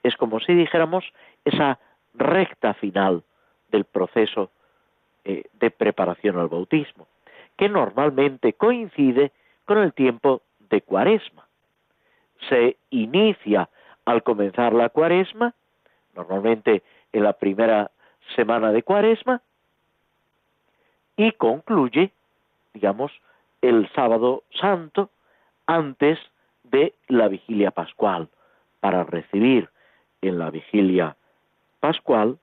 [0.02, 1.10] Es como si dijéramos
[1.46, 1.78] esa
[2.12, 3.22] recta final
[3.70, 4.50] del proceso
[5.24, 7.06] eh, de preparación al bautismo,
[7.56, 9.32] que normalmente coincide
[9.64, 11.46] con el tiempo de cuaresma.
[12.50, 13.70] Se inicia
[14.04, 15.54] al comenzar la cuaresma,
[16.14, 17.90] normalmente en la primera
[18.36, 19.40] semana de cuaresma,
[21.16, 22.12] y concluye,
[22.74, 23.10] digamos,
[23.62, 25.08] el sábado santo
[25.72, 26.18] antes
[26.64, 28.28] de la vigilia pascual,
[28.80, 29.70] para recibir
[30.20, 31.16] en la vigilia
[31.80, 32.38] pascual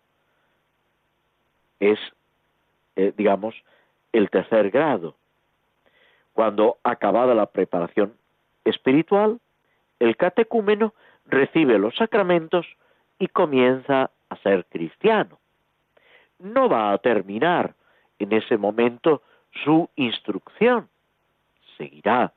[1.79, 1.99] es,
[2.95, 3.53] eh, digamos,
[4.13, 5.15] el tercer grado.
[6.33, 8.13] Cuando acabada la preparación
[8.65, 9.39] espiritual,
[9.99, 10.95] el catecúmeno
[11.27, 12.65] recibe los sacramentos
[13.19, 15.37] y comienza a ser cristiano.
[16.39, 17.75] No va a terminar
[18.17, 19.21] en ese momento
[19.63, 20.89] su instrucción,
[21.77, 22.33] seguirá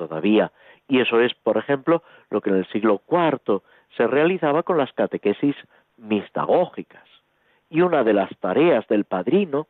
[0.00, 0.50] todavía.
[0.88, 3.60] Y eso es, por ejemplo, lo que en el siglo IV
[3.96, 5.54] se realizaba con las catequesis
[5.98, 7.04] mistagógicas.
[7.68, 9.66] Y una de las tareas del padrino,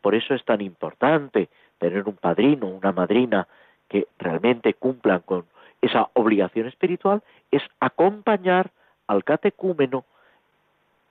[0.00, 3.46] por eso es tan importante tener un padrino, una madrina
[3.88, 5.44] que realmente cumplan con
[5.82, 8.70] esa obligación espiritual, es acompañar
[9.06, 10.04] al catecúmeno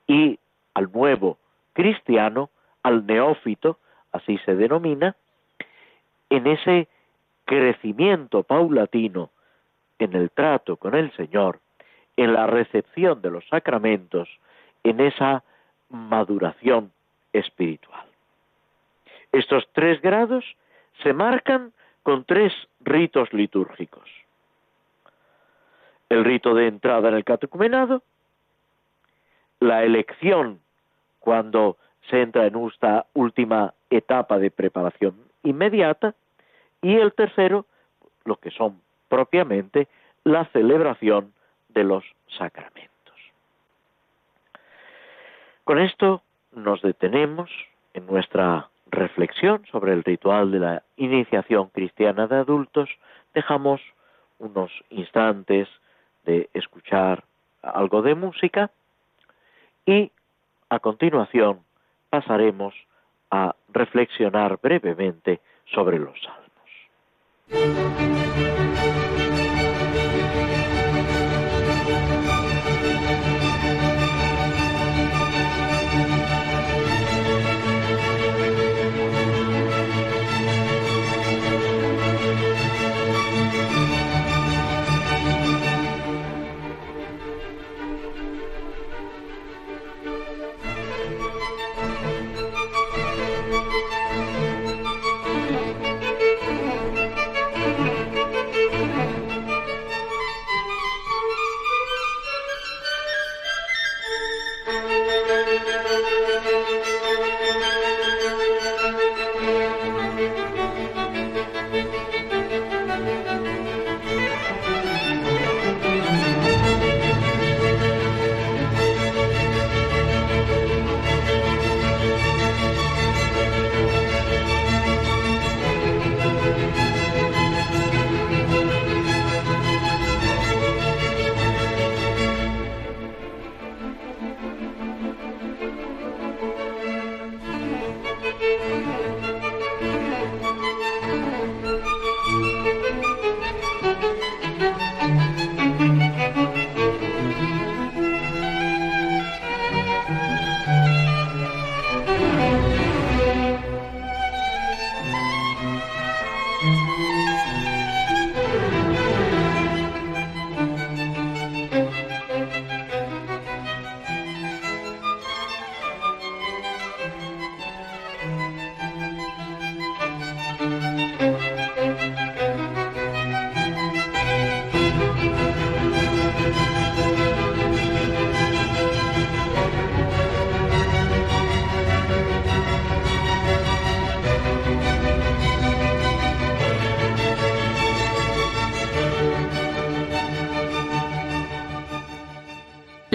[0.07, 0.39] y
[0.73, 1.38] al nuevo
[1.73, 2.49] cristiano,
[2.81, 3.77] al neófito,
[4.12, 5.15] así se denomina,
[6.29, 6.88] en ese
[7.49, 9.31] crecimiento paulatino
[9.97, 11.59] en el trato con el Señor,
[12.15, 14.29] en la recepción de los sacramentos,
[14.83, 15.43] en esa
[15.89, 16.91] maduración
[17.33, 18.05] espiritual.
[19.31, 20.45] Estos tres grados
[21.01, 24.07] se marcan con tres ritos litúrgicos.
[26.07, 28.03] El rito de entrada en el catecumenado,
[29.59, 30.59] la elección
[31.19, 31.77] cuando
[32.12, 36.13] se entra en esta última etapa de preparación inmediata,
[36.81, 37.65] y el tercero,
[38.25, 39.87] lo que son propiamente
[40.23, 41.33] la celebración
[41.69, 42.03] de los
[42.37, 42.89] sacramentos.
[45.63, 47.49] Con esto nos detenemos
[47.93, 52.89] en nuestra reflexión sobre el ritual de la iniciación cristiana de adultos.
[53.33, 53.81] Dejamos
[54.39, 55.67] unos instantes
[56.25, 57.23] de escuchar
[57.61, 58.71] algo de música
[59.85, 60.11] y
[60.69, 61.59] a continuación
[62.09, 62.73] pasaremos
[63.31, 66.48] a reflexionar brevemente sobre los salmos.
[67.51, 68.09] Thank you.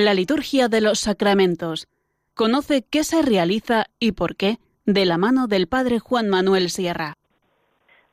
[0.04, 1.88] La liturgia de los sacramentos.
[2.34, 7.14] Conoce qué se realiza y por qué de la mano del Padre Juan Manuel Sierra.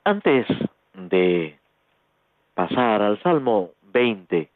[0.05, 0.47] Antes
[0.93, 1.59] de
[2.53, 4.49] pasar al Salmo 20,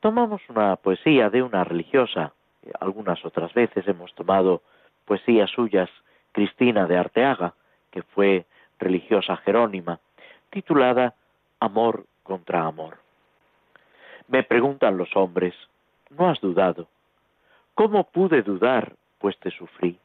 [0.00, 2.32] tomamos una poesía de una religiosa.
[2.80, 4.62] Algunas otras veces hemos tomado
[5.04, 5.90] poesías suyas,
[6.32, 7.52] Cristina de Arteaga,
[7.90, 8.46] que fue
[8.78, 10.00] religiosa jerónima,
[10.48, 11.12] titulada
[11.60, 12.96] Amor contra Amor.
[14.28, 15.54] Me preguntan los hombres,
[16.18, 16.88] no has dudado.
[17.74, 19.98] ¿Cómo pude dudar, pues te sufrí?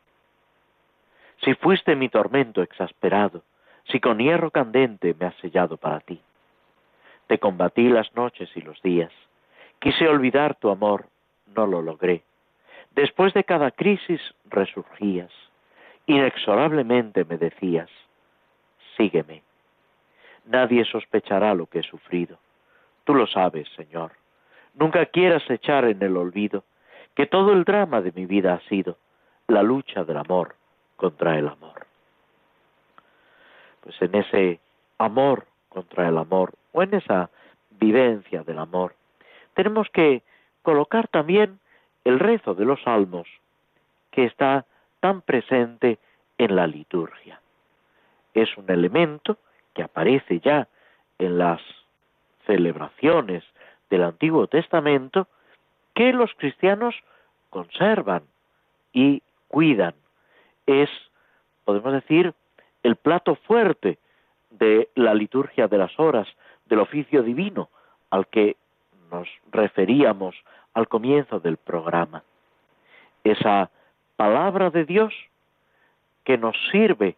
[1.43, 3.43] si fuiste mi tormento exasperado,
[3.85, 6.21] si con hierro candente me has sellado para ti.
[7.27, 9.11] Te combatí las noches y los días.
[9.79, 11.07] Quise olvidar tu amor,
[11.55, 12.23] no lo logré.
[12.91, 15.31] Después de cada crisis resurgías.
[16.05, 17.89] Inexorablemente me decías,
[18.97, 19.43] sígueme.
[20.45, 22.37] Nadie sospechará lo que he sufrido.
[23.05, 24.11] Tú lo sabes, Señor.
[24.73, 26.63] Nunca quieras echar en el olvido
[27.15, 28.97] que todo el drama de mi vida ha sido
[29.47, 30.55] la lucha del amor
[30.95, 31.85] contra el amor.
[33.81, 34.59] Pues en ese
[34.97, 37.29] amor contra el amor o en esa
[37.71, 38.95] vivencia del amor,
[39.53, 40.23] tenemos que
[40.61, 41.59] colocar también
[42.05, 43.27] el rezo de los salmos
[44.11, 44.65] que está
[44.99, 45.97] tan presente
[46.37, 47.39] en la liturgia.
[48.33, 49.37] Es un elemento
[49.73, 50.67] que aparece ya
[51.19, 51.61] en las
[52.45, 53.43] celebraciones
[53.91, 55.27] del Antiguo Testamento
[55.93, 56.95] que los cristianos
[57.51, 58.23] conservan
[58.93, 59.93] y cuidan.
[60.65, 60.89] Es,
[61.65, 62.33] podemos decir,
[62.81, 63.99] el plato fuerte
[64.49, 66.27] de la liturgia de las horas,
[66.65, 67.69] del oficio divino,
[68.09, 68.55] al que
[69.11, 70.35] nos referíamos
[70.73, 72.23] al comienzo del programa.
[73.25, 73.69] Esa
[74.15, 75.13] palabra de Dios
[76.23, 77.17] que nos sirve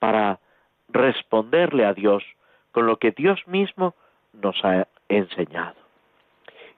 [0.00, 0.40] para
[0.88, 2.24] responderle a Dios
[2.72, 3.94] con lo que Dios mismo
[4.32, 5.79] nos ha enseñado.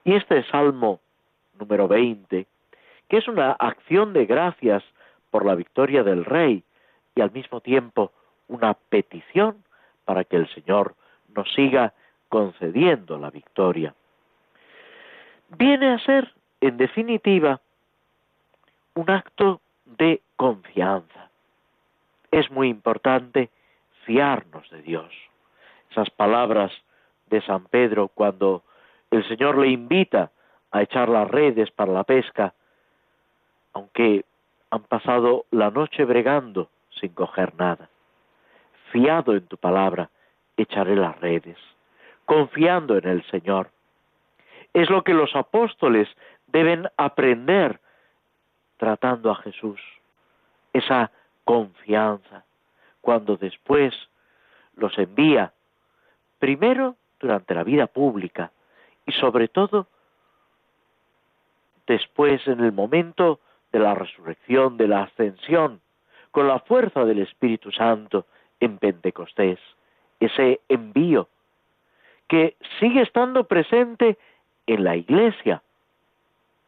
[0.03, 0.99] Y este Salmo
[1.59, 2.45] número 20,
[3.07, 4.83] que es una acción de gracias
[5.31, 6.63] por la victoria del Rey
[7.15, 8.11] y al mismo tiempo
[8.47, 9.63] una petición
[10.05, 10.95] para que el Señor
[11.35, 11.93] nos siga
[12.29, 13.93] concediendo la victoria.
[15.57, 17.61] Viene a ser, en definitiva,
[18.95, 21.29] un acto de confianza.
[22.31, 23.49] Es muy importante
[24.05, 25.11] fiarnos de Dios.
[25.91, 26.71] Esas palabras
[27.29, 28.63] de San Pedro cuando
[29.13, 30.31] el Señor le invita
[30.71, 32.55] a echar las redes para la pesca,
[33.73, 34.25] aunque
[34.71, 37.89] han pasado la noche bregando sin coger nada.
[38.91, 40.09] Fiado en tu palabra,
[40.57, 41.57] echaré las redes,
[42.25, 43.69] confiando en el Señor.
[44.73, 46.07] Es lo que los apóstoles
[46.47, 47.79] deben aprender
[48.77, 49.79] tratando a Jesús,
[50.73, 51.11] esa
[51.43, 52.45] confianza,
[53.01, 53.93] cuando después
[54.75, 55.53] los envía,
[56.39, 58.51] primero durante la vida pública
[59.05, 59.87] y sobre todo
[61.87, 63.39] después en el momento
[63.71, 65.81] de la resurrección, de la ascensión,
[66.31, 68.25] con la fuerza del Espíritu Santo
[68.59, 69.59] en Pentecostés,
[70.19, 71.27] ese envío
[72.27, 74.17] que sigue estando presente
[74.65, 75.61] en la iglesia,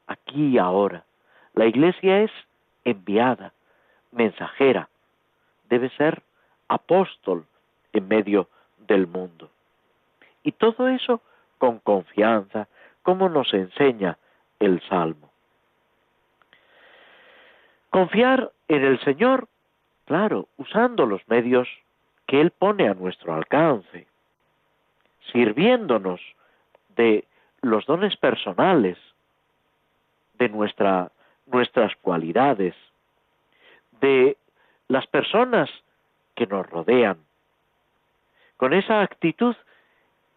[0.07, 1.03] aquí y ahora.
[1.53, 2.31] La iglesia es
[2.83, 3.53] enviada,
[4.11, 4.89] mensajera,
[5.69, 6.21] debe ser
[6.67, 7.45] apóstol
[7.93, 8.49] en medio
[8.87, 9.49] del mundo.
[10.43, 11.21] Y todo eso
[11.65, 12.67] con confianza,
[13.01, 14.19] como nos enseña
[14.59, 15.31] el Salmo.
[17.89, 19.47] Confiar en el Señor,
[20.05, 21.67] claro, usando los medios
[22.27, 24.05] que Él pone a nuestro alcance,
[25.31, 26.21] sirviéndonos
[26.95, 27.25] de
[27.63, 28.99] los dones personales,
[30.37, 31.11] de nuestra,
[31.47, 32.75] nuestras cualidades,
[34.01, 34.37] de
[34.87, 35.71] las personas
[36.35, 37.17] que nos rodean,
[38.57, 39.55] con esa actitud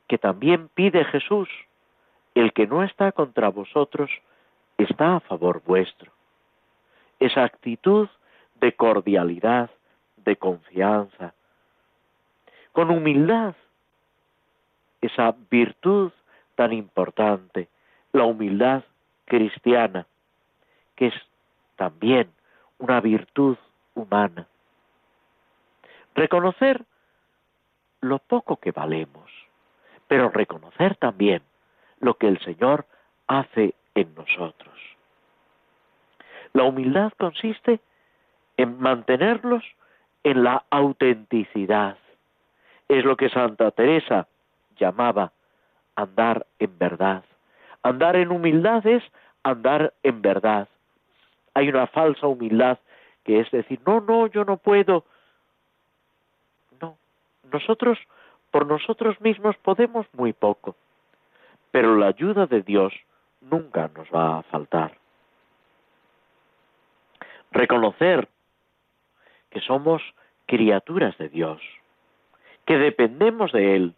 [0.09, 1.49] que también pide Jesús,
[2.35, 4.11] el que no está contra vosotros
[4.79, 6.11] está a favor vuestro.
[7.21, 8.09] Esa actitud
[8.61, 9.71] de cordialidad,
[10.17, 11.35] de confianza,
[12.73, 13.55] con humildad,
[15.01, 16.13] esa virtud
[16.55, 17.69] tan importante,
[18.13, 18.83] la humildad
[19.27, 20.07] cristiana,
[20.97, 21.15] que es
[21.77, 22.31] también
[22.79, 23.57] una virtud
[23.95, 24.47] humana.
[26.15, 26.85] Reconocer
[28.01, 29.31] lo poco que valemos,
[30.09, 31.43] pero reconocer también
[32.01, 32.87] lo que el Señor
[33.27, 34.75] hace en nosotros.
[36.53, 37.81] La humildad consiste
[38.57, 39.63] en mantenerlos
[40.25, 41.99] en la autenticidad.
[42.89, 44.27] Es lo que Santa Teresa
[44.77, 45.33] llamaba
[45.95, 47.25] andar en verdad.
[47.83, 49.03] Andar en humildad es
[49.43, 50.69] andar en verdad.
[51.55, 52.79] Hay una falsa humildad
[53.25, 55.05] que es decir, no, no, yo no puedo,
[57.53, 57.99] nosotros,
[58.59, 60.75] por nosotros mismos, podemos muy poco,
[61.71, 62.93] pero la ayuda de Dios
[63.41, 64.99] nunca nos va a faltar.
[67.53, 68.27] Reconocer
[69.51, 70.03] que somos
[70.47, 71.63] criaturas de Dios,
[72.67, 73.95] que dependemos de Él,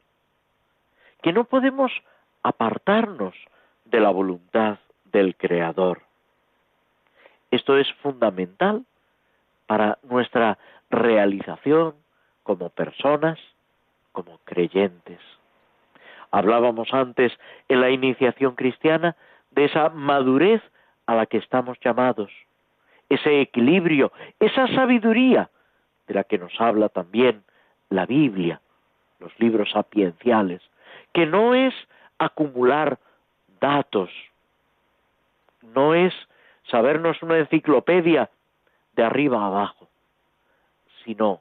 [1.22, 1.90] que no podemos
[2.42, 3.34] apartarnos
[3.86, 6.02] de la voluntad del Creador.
[7.50, 8.84] Esto es fundamental
[9.66, 10.58] para nuestra
[10.90, 11.94] realización
[12.42, 13.38] como personas,
[14.22, 15.18] como creyentes.
[16.30, 17.32] Hablábamos antes
[17.68, 19.16] en la iniciación cristiana
[19.50, 20.62] de esa madurez
[21.06, 22.30] a la que estamos llamados,
[23.08, 25.50] ese equilibrio, esa sabiduría
[26.06, 27.42] de la que nos habla también
[27.88, 28.60] la Biblia,
[29.18, 30.60] los libros sapienciales,
[31.12, 31.74] que no es
[32.18, 32.98] acumular
[33.58, 34.10] datos,
[35.62, 36.12] no es
[36.70, 38.30] sabernos una enciclopedia
[38.92, 39.88] de arriba a abajo,
[41.04, 41.40] sino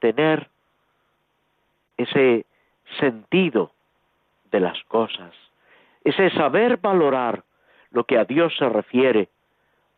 [0.00, 0.48] tener
[1.96, 2.46] ese
[2.98, 3.72] sentido
[4.50, 5.32] de las cosas,
[6.04, 7.42] ese saber valorar
[7.90, 9.28] lo que a Dios se refiere,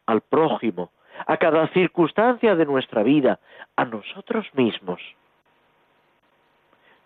[0.06, 0.90] al prójimo,
[1.26, 3.40] a cada circunstancia de nuestra vida,
[3.74, 5.00] a nosotros mismos,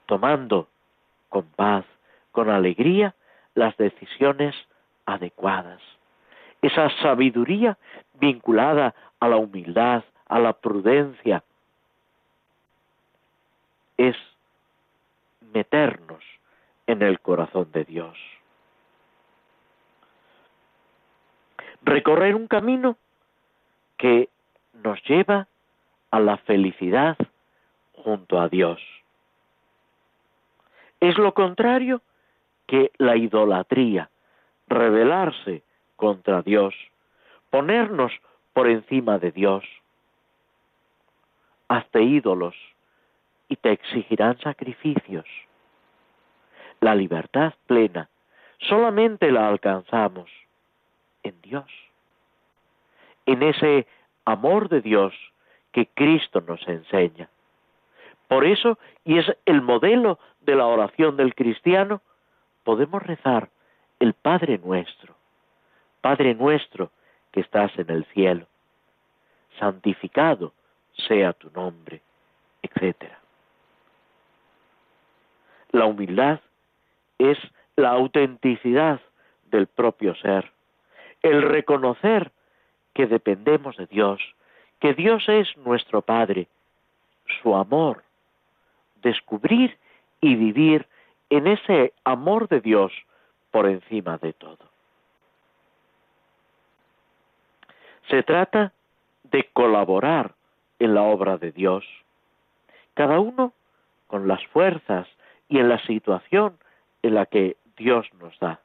[0.07, 0.68] tomando
[1.28, 1.84] con paz,
[2.32, 3.14] con alegría,
[3.55, 4.55] las decisiones
[5.07, 5.80] adecuadas.
[6.62, 7.78] Esa sabiduría
[8.14, 11.43] vinculada a la humildad, a la prudencia,
[13.97, 14.16] es
[15.53, 16.22] meternos
[16.86, 18.16] en el corazón de Dios.
[21.82, 22.96] Recorrer un camino
[23.96, 24.28] que
[24.82, 25.46] nos lleva
[26.11, 27.16] a la felicidad
[27.94, 28.80] junto a Dios.
[31.01, 32.03] Es lo contrario
[32.66, 34.11] que la idolatría,
[34.68, 35.62] rebelarse
[35.96, 36.74] contra Dios,
[37.51, 38.12] ponernos
[38.53, 39.64] por encima de Dios.
[41.68, 42.55] Hazte ídolos
[43.51, 45.26] y te exigirán sacrificios.
[46.80, 48.09] La libertad plena
[48.61, 50.30] solamente la alcanzamos
[51.24, 51.66] en Dios,
[53.26, 53.86] en ese
[54.24, 55.12] amor de Dios
[55.72, 57.28] que Cristo nos enseña.
[58.28, 62.01] Por eso, y es el modelo de la oración del cristiano,
[62.62, 63.51] podemos rezar
[63.98, 65.16] el Padre nuestro,
[66.01, 66.92] Padre nuestro
[67.32, 68.46] que estás en el cielo,
[69.59, 70.53] santificado
[71.09, 72.01] sea tu nombre,
[72.62, 73.19] etc.
[75.72, 76.40] La humildad
[77.18, 77.38] es
[77.76, 79.00] la autenticidad
[79.50, 80.50] del propio ser,
[81.22, 82.32] el reconocer
[82.94, 84.20] que dependemos de Dios,
[84.80, 86.48] que Dios es nuestro Padre,
[87.42, 88.02] su amor,
[89.02, 89.76] descubrir
[90.20, 90.86] y vivir
[91.30, 92.92] en ese amor de Dios
[93.50, 94.70] por encima de todo.
[98.08, 98.72] Se trata
[99.24, 100.34] de colaborar
[100.78, 101.84] en la obra de Dios,
[102.94, 103.52] cada uno
[104.08, 105.06] con las fuerzas
[105.51, 106.57] y en la situación
[107.03, 108.61] en la que Dios nos da.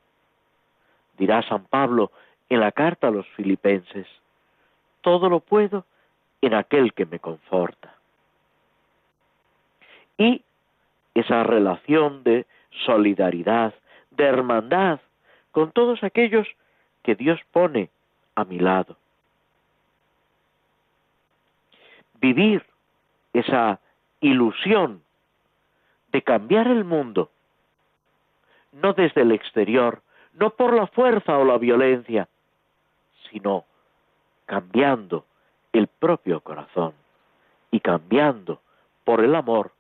[1.17, 2.11] Dirá San Pablo
[2.47, 4.07] en la carta a los filipenses,
[5.01, 5.86] todo lo puedo
[6.41, 7.95] en aquel que me conforta.
[10.17, 10.43] Y
[11.15, 12.45] esa relación de
[12.86, 13.73] solidaridad,
[14.11, 14.99] de hermandad
[15.51, 16.47] con todos aquellos
[17.03, 17.89] que Dios pone
[18.36, 18.97] a mi lado.
[22.19, 22.63] Vivir
[23.33, 23.79] esa
[24.19, 25.04] ilusión
[26.16, 27.30] de cambiar el mundo,
[28.72, 30.01] no desde el exterior,
[30.32, 32.30] no por la fuerza o la violencia,
[33.30, 33.66] sino
[34.45, 35.26] cambiando
[35.74, 36.93] el propio corazón
[37.70, 38.61] y cambiando
[39.03, 39.74] por el amor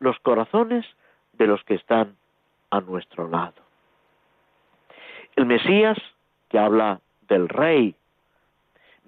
[0.00, 0.84] los corazones
[1.32, 2.14] de los que están
[2.68, 3.62] a nuestro lado.
[5.34, 5.96] El Mesías,
[6.50, 7.94] que habla del Rey,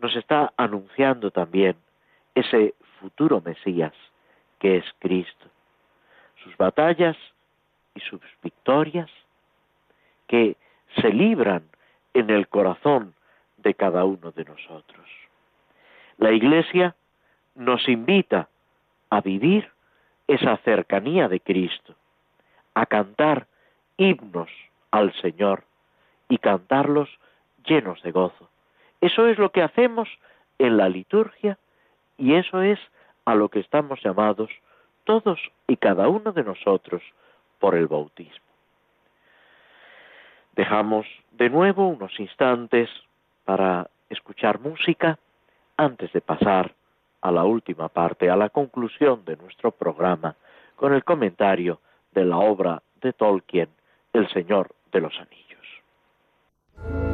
[0.00, 1.76] nos está anunciando también
[2.34, 3.92] ese futuro Mesías
[4.58, 5.51] que es Cristo.
[6.42, 7.16] Sus batallas
[7.94, 9.10] y sus victorias
[10.26, 10.56] que
[11.00, 11.62] se libran
[12.14, 13.14] en el corazón
[13.58, 15.06] de cada uno de nosotros.
[16.18, 16.94] La Iglesia
[17.54, 18.48] nos invita
[19.10, 19.70] a vivir
[20.26, 21.94] esa cercanía de Cristo,
[22.74, 23.46] a cantar
[23.96, 24.48] himnos
[24.90, 25.64] al Señor
[26.28, 27.08] y cantarlos
[27.64, 28.48] llenos de gozo.
[29.00, 30.08] Eso es lo que hacemos
[30.58, 31.58] en la liturgia
[32.16, 32.78] y eso es
[33.24, 34.50] a lo que estamos llamados
[35.04, 37.02] todos y cada uno de nosotros
[37.58, 38.44] por el bautismo.
[40.54, 42.90] Dejamos de nuevo unos instantes
[43.44, 45.18] para escuchar música
[45.76, 46.74] antes de pasar
[47.22, 50.36] a la última parte, a la conclusión de nuestro programa,
[50.76, 51.80] con el comentario
[52.12, 53.68] de la obra de Tolkien,
[54.12, 57.11] El Señor de los Anillos.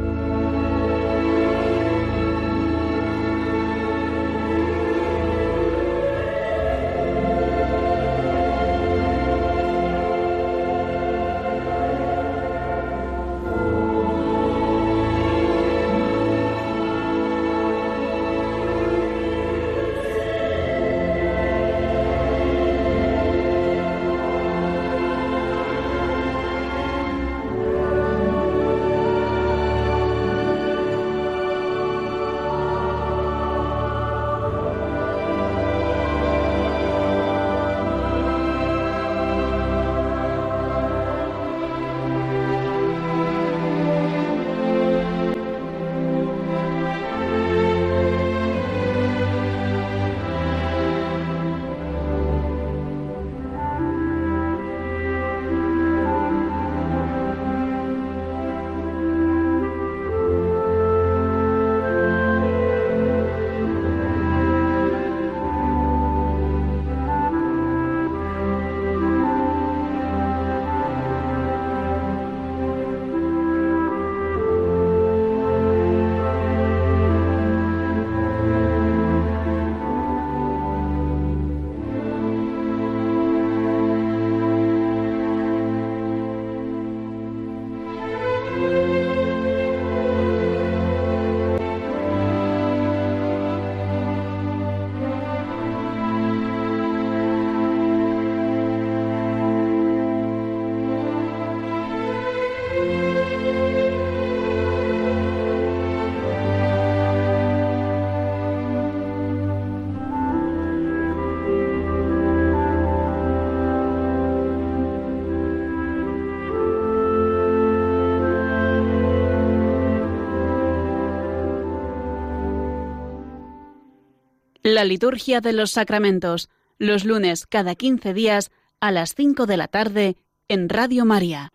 [124.71, 126.47] La liturgia de los sacramentos,
[126.77, 130.15] los lunes cada 15 días a las 5 de la tarde
[130.47, 131.49] en Radio María.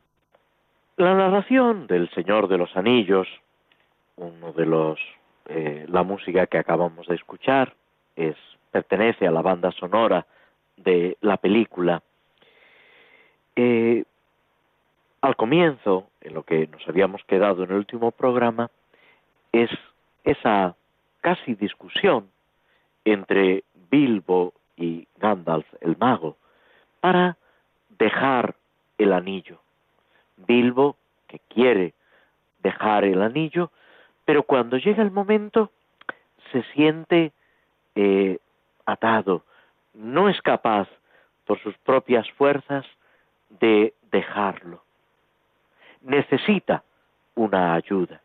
[0.96, 3.28] La narración del Señor de los Anillos,
[4.16, 4.98] uno de los
[5.46, 7.74] eh, la música que acabamos de escuchar
[8.16, 8.34] es
[8.72, 10.26] pertenece a la banda sonora
[10.76, 12.02] de la película.
[13.54, 14.02] Eh,
[15.20, 18.72] al comienzo, en lo que nos habíamos quedado en el último programa,
[19.52, 19.70] es
[20.24, 20.74] esa
[21.20, 22.33] casi discusión
[23.04, 26.36] entre Bilbo y Gandalf el mago
[27.00, 27.36] para
[27.98, 28.56] dejar
[28.98, 29.60] el anillo.
[30.36, 30.96] Bilbo,
[31.28, 31.94] que quiere
[32.62, 33.70] dejar el anillo,
[34.24, 35.70] pero cuando llega el momento
[36.50, 37.32] se siente
[37.94, 38.38] eh,
[38.86, 39.44] atado,
[39.92, 40.88] no es capaz
[41.46, 42.84] por sus propias fuerzas
[43.60, 44.82] de dejarlo.
[46.02, 46.82] Necesita
[47.34, 48.20] una ayuda.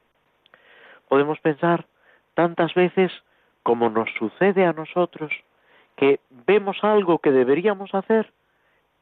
[1.07, 1.85] Podemos pensar
[2.33, 3.11] tantas veces
[3.63, 5.31] como nos sucede a nosotros
[5.95, 8.31] que vemos algo que deberíamos hacer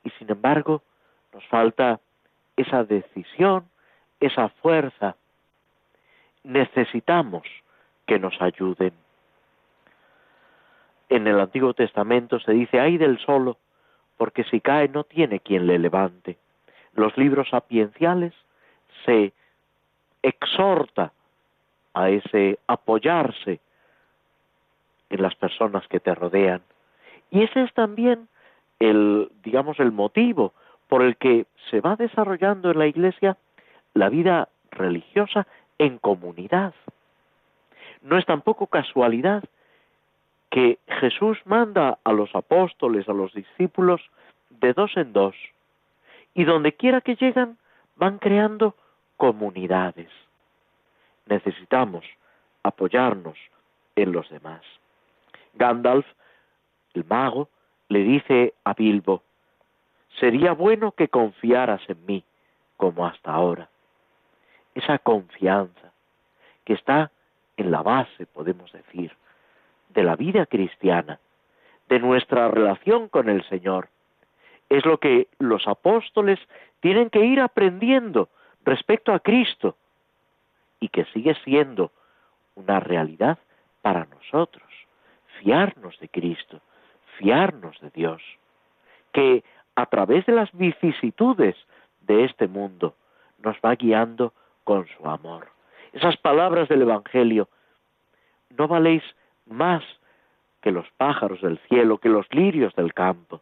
[0.04, 0.82] y sin embargo
[1.34, 2.00] nos falta
[2.56, 3.70] esa decisión,
[4.20, 5.16] esa fuerza.
[6.44, 7.44] Necesitamos
[8.06, 8.94] que nos ayuden.
[11.10, 13.58] En el Antiguo Testamento se dice, ay del solo,
[14.18, 16.38] porque si cae no tiene quien le levante.
[16.94, 18.34] Los libros sapienciales
[19.06, 19.34] se
[20.24, 21.14] exhorta
[21.94, 23.60] a ese apoyarse
[25.10, 26.62] en las personas que te rodean.
[27.32, 28.28] Y ese es también
[28.80, 30.54] el, digamos, el motivo
[30.88, 33.38] por el que se va desarrollando en la Iglesia
[33.94, 35.48] la vida religiosa
[35.78, 36.74] en comunidad.
[38.02, 39.44] No es tampoco casualidad
[40.50, 44.02] que Jesús manda a los apóstoles, a los discípulos,
[44.50, 45.36] de dos en dos,
[46.34, 47.58] y donde quiera que llegan
[47.96, 48.76] van creando
[49.18, 50.10] comunidades.
[51.26, 52.06] Necesitamos
[52.64, 53.38] apoyarnos
[53.96, 54.62] en los demás.
[55.58, 56.06] Gandalf,
[56.94, 57.50] el mago,
[57.90, 59.24] le dice a Bilbo,
[60.20, 62.24] sería bueno que confiaras en mí,
[62.76, 63.70] como hasta ahora.
[64.76, 65.92] Esa confianza
[66.66, 67.12] que está
[67.56, 69.12] en la base, podemos decir,
[69.90, 71.20] de la vida cristiana,
[71.90, 73.90] de nuestra relación con el Señor.
[74.70, 76.40] Es lo que los apóstoles
[76.82, 78.30] tienen que ir aprendiendo
[78.64, 79.76] respecto a Cristo
[80.80, 81.92] y que sigue siendo
[82.56, 83.38] una realidad
[83.82, 84.67] para nosotros.
[85.40, 86.62] Fiarnos de Cristo,
[87.18, 88.22] fiarnos de Dios,
[89.12, 89.44] que
[89.76, 91.56] a través de las vicisitudes
[92.02, 92.96] de este mundo
[93.40, 94.34] nos va guiando
[94.64, 95.48] con su amor.
[95.94, 97.48] Esas palabras del Evangelio,
[98.58, 99.04] no valéis
[99.46, 99.84] más
[100.62, 103.42] que los pájaros del cielo, que los lirios del campo,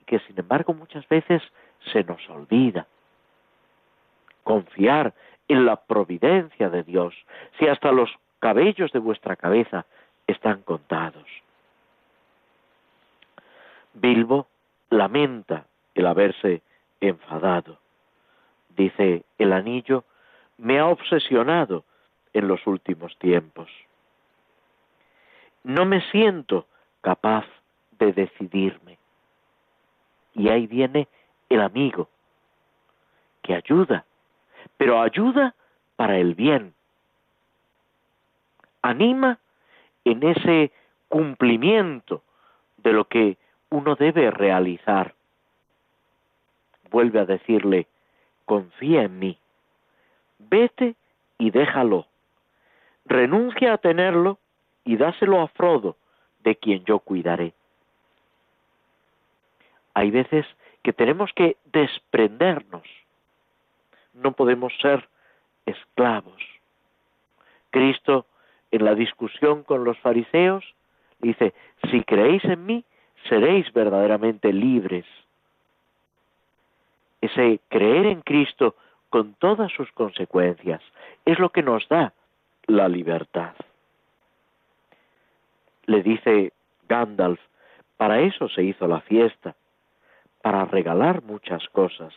[0.00, 1.42] y que sin embargo muchas veces
[1.92, 2.86] se nos olvida
[4.44, 5.12] confiar
[5.48, 7.14] en la providencia de Dios,
[7.58, 9.84] si hasta los cabellos de vuestra cabeza
[10.28, 11.26] están contados.
[13.94, 14.46] Bilbo
[14.90, 16.62] lamenta el haberse
[17.00, 17.78] enfadado.
[18.76, 20.04] Dice, el anillo
[20.58, 21.84] me ha obsesionado
[22.32, 23.68] en los últimos tiempos.
[25.64, 26.66] No me siento
[27.00, 27.44] capaz
[27.98, 28.98] de decidirme.
[30.34, 31.08] Y ahí viene
[31.48, 32.08] el amigo,
[33.42, 34.04] que ayuda,
[34.76, 35.54] pero ayuda
[35.96, 36.74] para el bien.
[38.82, 39.38] Anima
[40.10, 40.72] en ese
[41.08, 42.22] cumplimiento
[42.78, 43.36] de lo que
[43.70, 45.14] uno debe realizar.
[46.90, 47.86] Vuelve a decirle,
[48.46, 49.38] confía en mí,
[50.38, 50.94] vete
[51.36, 52.06] y déjalo,
[53.04, 54.38] renuncia a tenerlo
[54.84, 55.96] y dáselo a Frodo,
[56.40, 57.52] de quien yo cuidaré.
[59.92, 60.46] Hay veces
[60.82, 62.84] que tenemos que desprendernos,
[64.14, 65.06] no podemos ser
[65.66, 66.42] esclavos.
[67.70, 68.24] Cristo,
[68.70, 70.64] en la discusión con los fariseos,
[71.20, 71.54] dice,
[71.90, 72.84] si creéis en mí,
[73.28, 75.06] seréis verdaderamente libres.
[77.20, 78.76] Ese creer en Cristo
[79.10, 80.82] con todas sus consecuencias
[81.24, 82.12] es lo que nos da
[82.66, 83.54] la libertad.
[85.86, 86.52] Le dice
[86.88, 87.40] Gandalf,
[87.96, 89.56] para eso se hizo la fiesta,
[90.42, 92.14] para regalar muchas cosas,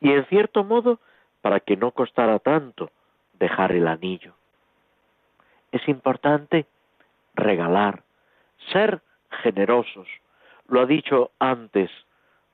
[0.00, 0.98] y en cierto modo
[1.42, 2.90] para que no costara tanto
[3.38, 4.34] dejar el anillo.
[5.72, 6.66] Es importante
[7.34, 8.02] regalar,
[8.72, 9.00] ser
[9.42, 10.08] generosos,
[10.68, 11.90] lo ha dicho antes,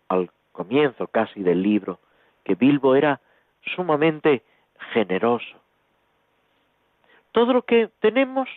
[0.09, 1.99] al comienzo casi del libro,
[2.45, 3.21] que Bilbo era
[3.75, 4.43] sumamente
[4.93, 5.57] generoso.
[7.33, 8.49] Todo lo que tenemos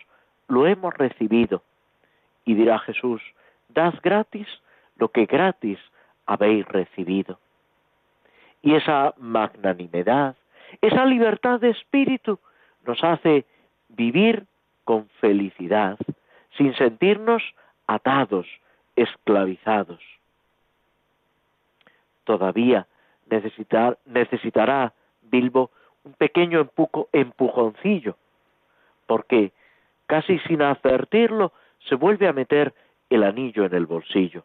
[0.48, 1.62] lo hemos recibido.
[2.44, 3.22] Y dirá Jesús,
[3.68, 4.46] dad gratis
[4.96, 5.78] lo que gratis
[6.26, 7.38] habéis recibido.
[8.62, 10.36] Y esa magnanimidad,
[10.80, 12.38] esa libertad de espíritu
[12.86, 13.44] nos hace
[13.96, 14.46] vivir
[14.84, 15.98] con felicidad,
[16.56, 17.42] sin sentirnos
[17.86, 18.46] atados,
[18.96, 20.00] esclavizados.
[22.24, 22.86] Todavía
[24.06, 25.70] necesitará Bilbo
[26.04, 26.68] un pequeño
[27.12, 28.16] empujoncillo,
[29.06, 29.52] porque
[30.06, 31.52] casi sin advertirlo
[31.88, 32.74] se vuelve a meter
[33.10, 34.44] el anillo en el bolsillo.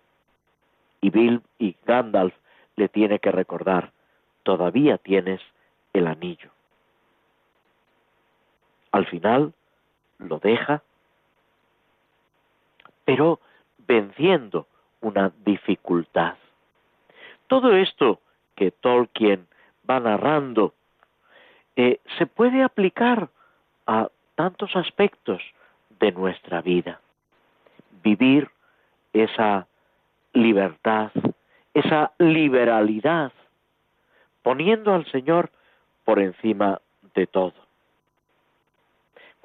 [1.01, 2.33] Y Bill y Gandalf
[2.75, 3.91] le tiene que recordar,
[4.43, 5.41] todavía tienes
[5.93, 6.54] el anillo.
[8.95, 9.53] Al final
[10.19, 10.81] lo deja,
[13.03, 13.41] pero
[13.79, 14.67] venciendo
[15.01, 16.35] una dificultad.
[17.47, 18.21] Todo esto
[18.55, 19.47] que Tolkien
[19.89, 20.73] va narrando
[21.75, 23.27] eh, se puede aplicar
[23.85, 25.41] a tantos aspectos
[25.99, 27.01] de nuestra vida.
[28.01, 28.49] Vivir
[29.11, 29.67] esa
[30.31, 31.11] libertad,
[31.73, 33.33] esa liberalidad,
[34.41, 35.49] poniendo al Señor
[36.05, 36.79] por encima
[37.13, 37.64] de todo.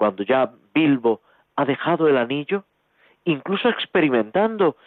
[0.01, 1.21] Cuando ya Bilbo
[1.57, 2.65] ha dejado el anillo,
[3.27, 4.79] incluso experimentando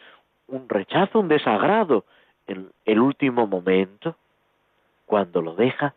[0.48, 2.04] un rechazo, un desagrado
[2.48, 4.16] en el último momento,
[5.06, 5.94] cuando lo deja,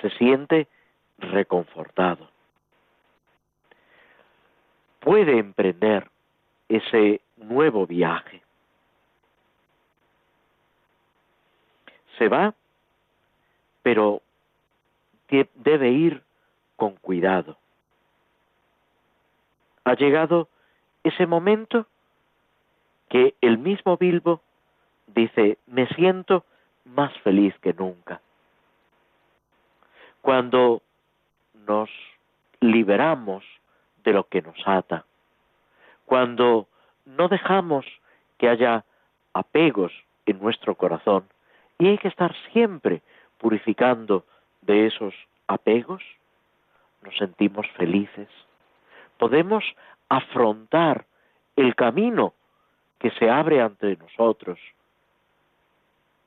[0.00, 0.66] se siente
[1.18, 2.28] reconfortado.
[4.98, 6.10] Puede emprender
[6.68, 8.42] ese nuevo viaje.
[12.18, 12.52] Se va,
[13.84, 14.20] pero
[15.54, 16.24] debe ir
[16.74, 17.59] con cuidado.
[19.90, 20.48] Ha llegado
[21.02, 21.84] ese momento
[23.08, 24.40] que el mismo Bilbo
[25.08, 26.44] dice, me siento
[26.84, 28.20] más feliz que nunca.
[30.22, 30.80] Cuando
[31.66, 31.90] nos
[32.60, 33.42] liberamos
[34.04, 35.04] de lo que nos ata,
[36.04, 36.68] cuando
[37.04, 37.84] no dejamos
[38.38, 38.84] que haya
[39.32, 39.90] apegos
[40.24, 41.24] en nuestro corazón
[41.80, 43.02] y hay que estar siempre
[43.38, 44.24] purificando
[44.60, 45.14] de esos
[45.48, 46.04] apegos,
[47.02, 48.28] nos sentimos felices.
[49.20, 49.62] Podemos
[50.08, 51.04] afrontar
[51.54, 52.32] el camino
[52.98, 54.58] que se abre ante nosotros,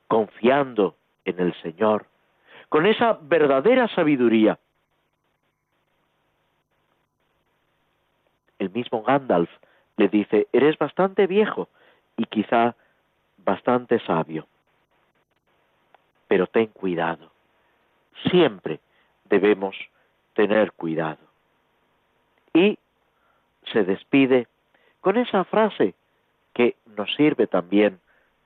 [0.07, 2.05] confiando en el Señor,
[2.69, 4.59] con esa verdadera sabiduría.
[8.59, 9.49] El mismo Gandalf
[9.97, 11.69] le dice, eres bastante viejo
[12.15, 12.75] y quizá
[13.37, 14.45] bastante sabio,
[16.27, 17.31] pero ten cuidado.
[18.29, 18.79] Siempre
[19.25, 19.75] debemos
[20.35, 21.25] tener cuidado.
[22.53, 22.77] Y
[23.73, 24.47] se despide
[25.01, 25.95] con esa frase
[26.53, 27.99] que nos sirve también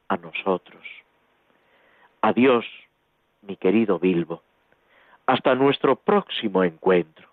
[0.08, 0.84] a nosotros.
[2.22, 2.66] Adiós,
[3.42, 4.42] mi querido Bilbo.
[5.28, 7.28] Hasta nuestro próximo encuentro.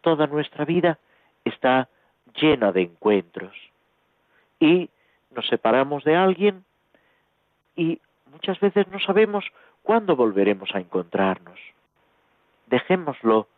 [0.00, 0.98] Toda nuestra vida
[1.44, 1.88] está
[2.40, 3.54] llena de encuentros
[4.60, 4.88] y
[5.34, 6.64] nos separamos de alguien
[7.74, 9.44] y muchas veces no sabemos
[9.82, 11.58] cuándo volveremos a encontrarnos.
[12.66, 13.48] Dejémoslo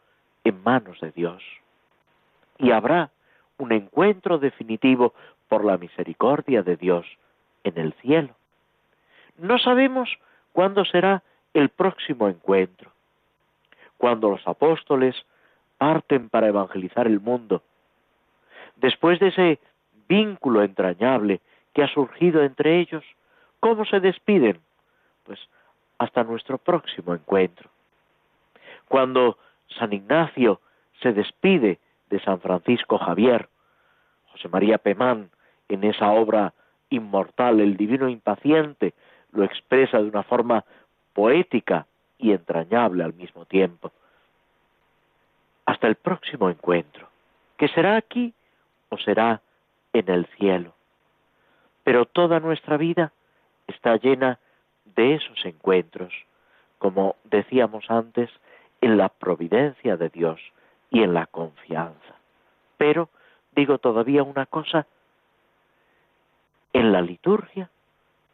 [0.45, 1.43] en manos de Dios
[2.61, 3.11] y habrá
[3.59, 5.15] un encuentro definitivo
[5.49, 7.07] por la misericordia de Dios
[7.65, 8.35] en el cielo.
[9.39, 10.09] No sabemos
[10.53, 11.23] cuándo será
[11.55, 12.93] el próximo encuentro,
[13.99, 15.17] cuando los apóstoles
[15.79, 17.63] parten para evangelizar el mundo,
[18.77, 19.59] después de ese
[20.09, 21.41] vínculo entrañable
[21.73, 23.05] que ha surgido entre ellos,
[23.61, 24.61] ¿cómo se despiden?
[25.25, 25.39] Pues
[25.99, 27.71] hasta nuestro próximo encuentro.
[28.89, 29.39] Cuando
[29.79, 30.61] San Ignacio
[31.01, 31.79] se despide
[32.11, 33.49] de San Francisco Javier,
[34.33, 35.31] José María Pemán,
[35.69, 36.53] en esa obra
[36.91, 38.95] inmortal, el divino impaciente,
[39.33, 40.65] lo expresa de una forma
[41.13, 41.87] poética
[42.19, 43.93] y entrañable al mismo tiempo.
[45.65, 47.09] Hasta el próximo encuentro,
[47.57, 48.35] que será aquí
[48.89, 49.41] o será
[49.93, 50.75] en el cielo.
[51.85, 53.13] Pero toda nuestra vida
[53.69, 54.39] está llena
[54.85, 56.13] de esos encuentros,
[56.79, 58.31] como decíamos antes,
[58.81, 60.41] en la providencia de Dios
[60.91, 62.15] y en la confianza.
[62.77, 63.09] Pero
[63.55, 64.87] digo todavía una cosa,
[66.73, 67.71] en la liturgia,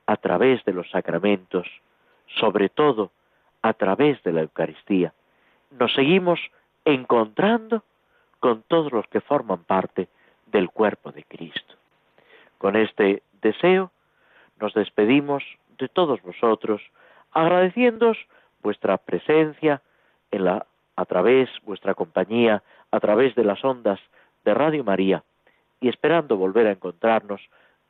[0.06, 1.66] a través de los sacramentos,
[2.38, 3.10] sobre todo
[3.62, 5.12] a través de la Eucaristía,
[5.70, 6.38] nos seguimos
[6.84, 7.82] encontrando
[8.38, 10.08] con todos los que forman parte
[10.46, 11.74] del cuerpo de Cristo.
[12.58, 13.90] Con este deseo
[14.60, 15.42] nos despedimos
[15.78, 16.80] de todos vosotros,
[17.32, 18.18] agradeciéndoos
[18.62, 19.82] vuestra presencia
[20.30, 24.00] en la, a través vuestra compañía, a través de las ondas
[24.44, 25.22] de Radio María
[25.80, 27.40] y esperando volver a encontrarnos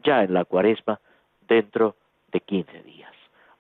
[0.01, 1.01] ya en la cuaresma
[1.49, 1.97] dentro
[2.33, 3.13] de 15 días.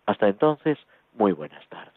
[0.06, 0.78] Hasta entonces,
[1.14, 1.96] muy buenas tardes.